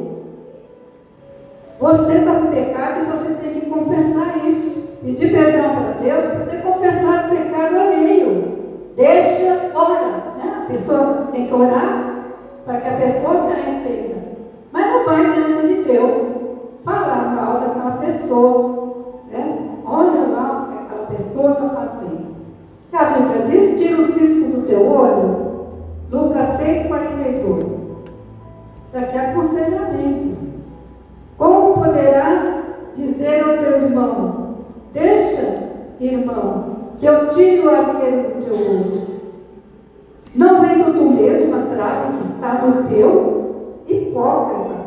você 1.80 2.18
está 2.18 2.32
no 2.34 2.50
pecado 2.50 3.00
e 3.00 3.16
você 3.16 3.34
tem 3.34 3.60
que 3.60 3.66
confessar 3.70 4.46
isso. 4.46 4.78
Pedir 5.02 5.30
perdão 5.30 5.76
para 5.76 5.92
Deus 6.02 6.24
por 6.24 6.50
ter 6.50 6.60
confessado 6.60 7.32
o 7.32 7.36
pecado 7.36 7.78
alheio. 7.78 8.58
Deixa, 8.96 9.70
ora. 9.72 10.34
Né? 10.36 10.64
A 10.64 10.72
pessoa 10.72 11.28
tem 11.30 11.46
que 11.46 11.54
orar 11.54 12.24
para 12.66 12.80
que 12.80 12.88
a 12.88 12.96
pessoa 12.96 13.46
se 13.46 13.52
arrependa. 13.52 14.16
Mas 14.72 14.86
não 14.86 15.04
vai 15.04 15.32
diante 15.32 15.68
de 15.68 15.84
Deus 15.84 16.37
falar 16.84 17.34
mal 17.34 17.60
daquela 17.60 17.96
pessoa. 17.98 18.94
Né? 19.30 19.58
Olha 19.84 20.26
lá 20.28 20.62
o 20.62 20.72
que 20.72 20.78
aquela 20.84 21.06
pessoa 21.06 21.52
está 21.52 21.68
fazendo. 21.68 22.28
E 22.92 22.96
a 22.96 23.04
Bíblia 23.04 23.46
diz: 23.46 23.80
tira 23.80 24.00
o 24.00 24.12
cisco 24.12 24.50
do 24.50 24.66
teu 24.66 24.86
olho. 24.86 25.48
Lucas 26.10 26.56
6, 26.58 26.86
42. 26.86 27.64
Isso 27.64 28.96
aqui 28.96 29.16
é 29.16 29.30
aconselhamento. 29.30 30.38
Como 31.36 31.74
poderás 31.74 32.64
dizer 32.94 33.42
ao 33.42 33.58
teu 33.58 33.82
irmão: 33.82 34.56
Deixa, 34.92 35.68
irmão, 36.00 36.64
que 36.98 37.06
eu 37.06 37.28
tiro 37.28 37.68
a 37.68 37.92
dele 37.92 38.34
do 38.34 38.44
teu 38.44 38.54
olho? 38.54 39.08
Não 40.34 40.60
vendo 40.60 40.94
tu 40.94 41.10
mesmo 41.10 41.54
a 41.54 41.74
trave 41.74 42.18
que 42.18 42.26
está 42.26 42.54
no 42.54 42.88
teu? 42.88 43.82
Hipócrita. 43.86 44.77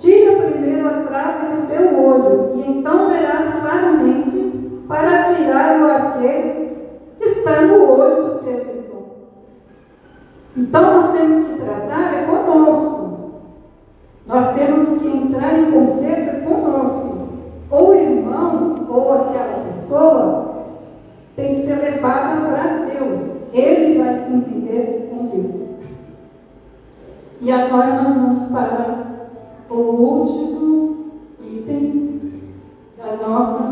Tira 0.00 0.48
primeiro 0.48 0.88
a 0.88 1.02
trave 1.02 1.56
do 1.56 1.66
teu 1.66 2.02
olho, 2.02 2.52
e 2.54 2.70
então 2.70 3.10
verás 3.10 3.54
claramente 3.60 4.80
para 4.88 5.24
tirar 5.24 5.78
o 5.78 5.84
arqueiro 5.84 6.70
que 7.18 7.24
está 7.26 7.60
no 7.60 8.00
olho 8.00 8.24
do 8.24 8.38
teu 8.38 8.54
irmão. 8.60 9.04
Então 10.56 10.82
nós 10.82 11.12
temos 11.12 11.46
que 11.46 11.60
tratar 11.62 12.14
é 12.14 12.24
conosco. 12.24 13.30
Nós 14.26 14.54
temos 14.54 15.02
que 15.02 15.08
entrar 15.08 15.58
em 15.58 15.70
conserto 15.70 16.30
é 16.30 16.40
conosco. 16.48 17.28
Ou 17.70 17.90
o 17.90 17.94
irmão, 17.94 18.74
ou 18.88 19.12
aquela 19.12 19.64
pessoa, 19.74 20.64
tem 21.36 21.56
que 21.56 21.66
ser 21.66 21.74
levada 21.74 22.40
para 22.48 22.86
Deus. 22.86 23.20
Ele 23.52 24.02
vai 24.02 24.16
se 24.16 24.32
entender 24.32 25.10
com 25.10 25.26
Deus. 25.26 25.60
E 27.42 27.52
agora 27.52 28.02
nós 28.02 28.14
vamos 28.14 28.50
parar 28.50 28.99
o 29.80 30.20
último 30.20 30.90
item 31.42 32.20
da 32.96 33.16
nossa 33.16 33.69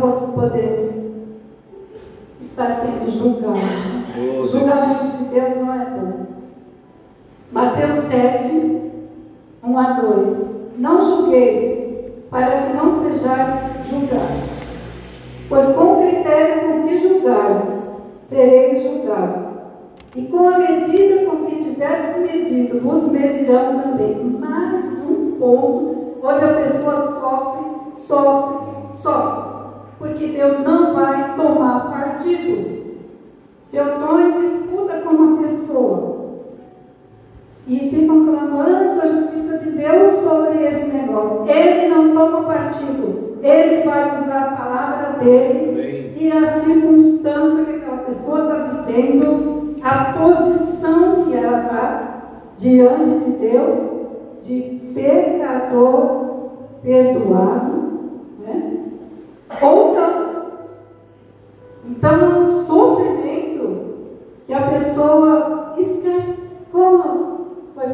podemos 0.00 0.94
estar 2.40 2.68
sempre 2.80 3.10
juntos. 3.12 3.37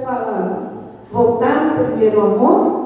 falando? 0.05 0.75
Voltar 1.13 1.77
ao 1.79 1.85
primeiro 1.87 2.21
amor? 2.21 2.85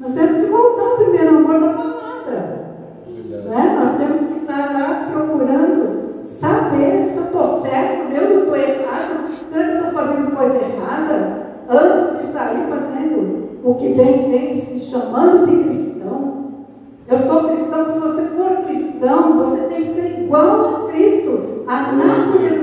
Nós 0.00 0.14
temos 0.14 0.36
que 0.36 0.50
voltar 0.50 0.82
ao 0.82 0.96
primeiro 0.96 1.36
amor 1.36 1.60
da 1.60 1.72
palavra. 1.74 2.60
Né? 3.06 3.78
Nós 3.78 3.96
temos 3.96 4.28
que 4.28 4.40
estar 4.40 4.72
lá 4.72 5.08
procurando 5.12 6.24
saber 6.40 7.10
se 7.12 7.18
eu 7.18 7.24
estou 7.24 7.60
certo, 7.62 8.10
Deus, 8.10 8.30
eu 8.30 8.40
estou 8.40 8.56
errado, 8.56 9.28
será 9.52 9.64
que 9.64 9.70
eu 9.70 9.76
estou 9.76 9.92
fazendo 9.92 10.36
coisa 10.36 10.56
errada? 10.56 11.40
Antes 11.68 12.26
de 12.26 12.32
sair 12.32 12.66
fazendo 12.68 13.60
o 13.62 13.74
que 13.74 13.88
bem 13.90 14.26
entende, 14.26 14.60
se 14.62 14.90
chamando 14.90 15.46
de 15.46 15.64
cristão. 15.64 16.40
Eu 17.06 17.16
sou 17.18 17.44
cristão, 17.44 17.92
se 17.92 17.98
você 17.98 18.22
for 18.22 18.64
cristão, 18.64 19.38
você 19.38 19.60
tem 19.62 19.84
que 19.84 19.94
ser 19.94 20.22
igual 20.22 20.86
a 20.86 20.90
Cristo. 20.90 21.64
A 21.66 21.92
natureza 21.92 22.59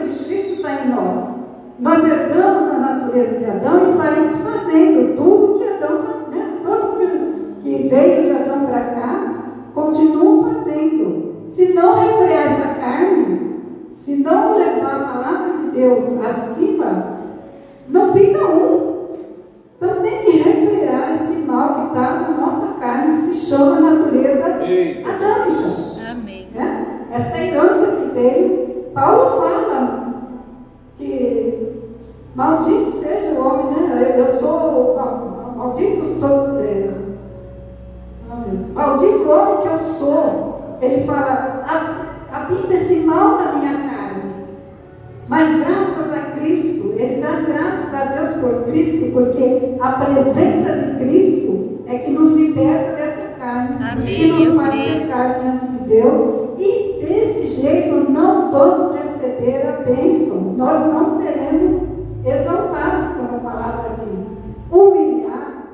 a 49.88 49.92
presença 49.94 50.74
de 50.74 51.00
Cristo 51.00 51.84
é 51.88 52.00
que 52.00 52.12
nos 52.12 52.34
liberta 52.34 52.92
dessa 52.98 53.40
carne, 53.40 53.78
Amém. 53.80 54.06
que 54.06 54.32
nos 54.32 54.56
faz 54.56 54.76
pecar 54.76 55.40
diante 55.40 55.66
de 55.66 55.80
Deus. 55.88 56.50
E 56.60 57.06
desse 57.06 57.62
jeito 57.62 58.12
não 58.12 58.52
vamos 58.52 58.98
receber 58.98 59.66
a 59.66 59.84
bênção. 59.84 60.54
Nós 60.58 60.94
não 60.94 61.22
seremos 61.22 61.84
exaltados, 62.26 63.16
como 63.16 63.38
a 63.38 63.40
palavra 63.40 63.96
diz. 64.00 64.28
Humilhar, 64.70 65.68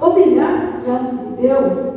humilhar-se 0.00 0.84
diante 0.84 1.16
de 1.16 1.42
Deus 1.42 1.94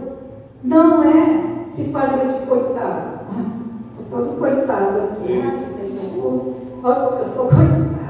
não 0.64 1.04
é 1.04 1.68
se 1.76 1.84
fazer 1.92 2.34
de 2.34 2.46
coitado. 2.48 3.18
Estou 4.02 4.26
todo 4.26 4.40
coitado 4.40 4.98
aqui. 4.98 5.44
Ai, 5.46 5.58
Senhor, 5.78 6.56
eu 6.84 7.32
sou 7.36 7.48
coitado. 7.48 8.07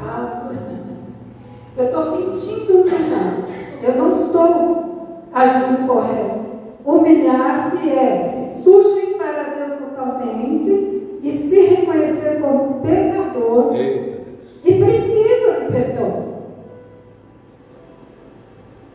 Eu 1.78 1.86
estou 1.86 2.18
fingindo 2.18 2.82
humildade. 2.82 3.54
Eu 3.84 3.96
não 3.96 4.10
estou 4.10 4.88
agindo 5.32 5.88
correto. 5.88 6.40
Humilhar-se 6.84 7.90
é 7.90 8.56
se 8.56 8.64
sujeitar 8.64 9.36
a 9.40 9.66
Deus 9.66 9.80
totalmente 9.80 11.20
e 11.22 11.32
se 11.38 11.62
reconhecer 11.62 12.42
como 12.42 12.82
pecador 12.82 13.76
Eita. 13.76 14.22
e 14.66 14.74
precisa 14.74 15.60
de 15.60 15.72
perdão. 15.72 16.28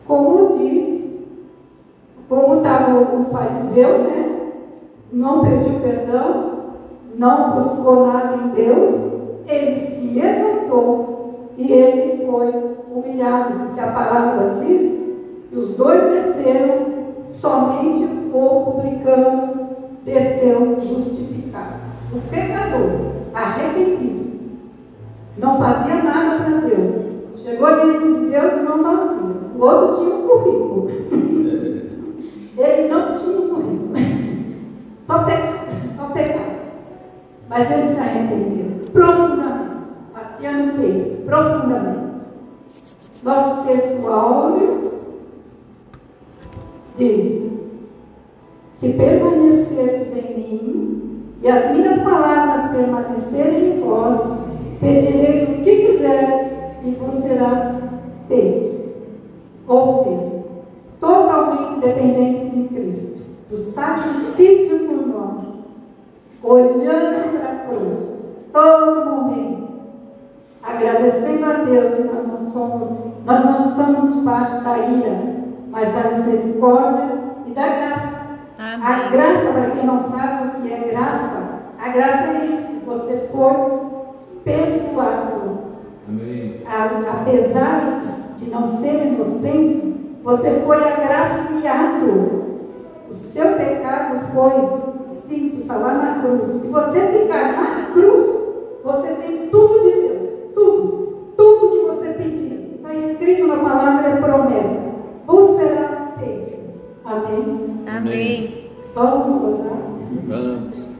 Como 0.05 0.57
diz, 0.57 1.03
como 2.27 2.57
estava 2.57 2.99
o 2.99 3.25
fariseu, 3.25 3.99
né? 3.99 4.39
Não 5.11 5.43
pediu 5.45 5.79
perdão, 5.79 6.53
não 7.15 7.51
buscou 7.51 8.07
nada 8.07 8.35
em 8.35 8.49
Deus, 8.49 8.95
ele 9.47 9.85
se 9.87 10.19
exaltou 10.19 11.51
e 11.57 11.71
ele 11.71 12.25
foi 12.25 12.72
humilhado, 12.93 13.59
porque 13.59 13.79
a 13.79 13.91
palavra 13.91 14.55
diz 14.61 14.99
que 15.49 15.57
os 15.57 15.75
dois 15.75 16.01
desceram, 16.01 16.87
somente 17.29 18.07
o 18.31 18.65
publicano 18.65 19.69
desceu 20.05 20.79
justificado. 20.79 21.75
O 22.13 22.21
pecador, 22.29 22.91
arrependido, 23.33 24.23
não 25.37 25.57
fazia 25.57 26.03
nada 26.03 26.43
para 26.43 26.61
Deus. 26.67 27.03
Chegou 27.35 27.75
diante 27.75 28.19
de 28.19 28.29
Deus 28.29 28.53
e 28.53 28.59
não 28.59 28.83
fazia. 28.83 29.33
O 29.57 29.61
outro 29.61 29.95
tinha 29.97 30.15
um 30.15 30.27
currículo. 30.27 30.89
Ele 32.55 32.87
não 32.87 33.13
tinha 33.15 33.39
um 33.39 33.49
currículo. 33.49 33.93
Só 35.07 35.23
pecado, 35.23 35.67
só 35.97 36.05
pecado. 36.13 36.53
Mas 37.49 37.69
ele 37.69 37.93
se 37.93 37.99
arrependeu 37.99 38.63
profundamente. 38.93 39.73
Batia 40.13 40.51
no 40.53 40.73
peito, 40.73 41.25
profundamente. 41.25 42.03
Nosso 43.23 43.67
texto 43.67 44.07
áureo 44.07 44.91
diz: 46.97 47.51
Se 48.79 48.89
permanecerdes 48.93 50.17
em 50.17 50.37
mim 50.37 51.23
e 51.43 51.49
as 51.49 51.71
minhas 51.71 52.01
palavras 52.01 52.71
permanecerem 52.71 53.75
em 53.75 53.79
vós, 53.81 54.17
pedireis 54.79 55.49
o 55.49 55.61
que 55.61 55.87
quiseres 55.87 56.51
e 56.85 56.91
vos 56.91 57.21
será 57.21 57.81
feito. 58.29 58.93
Ou 59.67 60.03
seja, 60.05 60.43
totalmente 61.01 61.81
dependente 61.81 62.49
de 62.49 62.67
Cristo, 62.69 63.17
do 63.49 63.57
sacrifício 63.57 64.87
por 64.87 65.05
nós, 65.05 65.43
olhando 66.41 67.37
para 67.37 67.51
a 67.51 67.55
cruz, 67.67 68.13
todo 68.53 69.05
momento, 69.05 69.67
agradecendo 70.63 71.45
a 71.45 71.53
Deus 71.65 71.93
que 71.93 72.03
nós 72.03 72.25
não 72.25 72.49
somos, 72.51 72.89
nós 73.25 73.45
não 73.45 73.69
estamos 73.69 74.15
debaixo 74.15 74.63
da 74.63 74.77
ira, 74.77 75.19
mas 75.69 75.93
da 75.93 76.09
misericórdia 76.11 77.19
e 77.47 77.51
da 77.51 77.67
graça. 77.67 78.22
A 78.81 78.95
Amém. 78.95 79.11
graça, 79.11 79.51
para 79.53 79.71
quem 79.71 79.85
não 79.85 79.97
sabe 79.99 80.47
o 80.47 80.61
que 80.61 80.73
é 80.73 80.77
graça, 80.89 81.43
a 81.79 81.89
graça 81.89 82.23
é 82.29 82.45
isso, 82.45 82.71
você 82.85 83.29
foi 83.31 83.53
perdoado. 84.43 85.57
Amém. 86.07 86.61
A- 86.67 87.19
apesar 87.21 87.99
de, 88.37 88.45
de 88.45 88.51
não 88.51 88.79
ser 88.81 89.07
inocente, 89.07 90.17
você 90.23 90.61
foi 90.65 90.77
agraciado. 90.77 92.43
O 93.09 93.13
seu 93.13 93.53
pecado 93.53 94.19
foi 94.33 95.13
extinto, 95.13 95.61
está 95.61 95.75
lá 95.75 95.93
na 95.93 96.21
cruz. 96.21 96.61
Se 96.61 96.67
você 96.67 96.99
ficar 97.07 97.53
na 97.53 97.85
cruz, 97.93 98.25
você 98.83 99.07
tem 99.09 99.47
tudo 99.49 99.79
de 99.81 99.91
Deus. 100.01 100.29
Tudo. 100.55 101.33
Tudo 101.37 101.69
que 101.71 101.85
você 101.85 102.07
pedir. 102.13 102.75
Está 102.77 102.93
escrito 102.93 103.47
na 103.47 103.57
palavra 103.57 104.07
é 104.09 104.15
promessa. 104.15 104.81
Vos 105.27 105.57
será 105.57 106.11
feito. 106.19 106.53
Amém? 107.05 107.69
Amém. 107.87 108.62
Vamos 108.95 109.41
orar? 109.41 109.79
Vamos. 110.27 110.93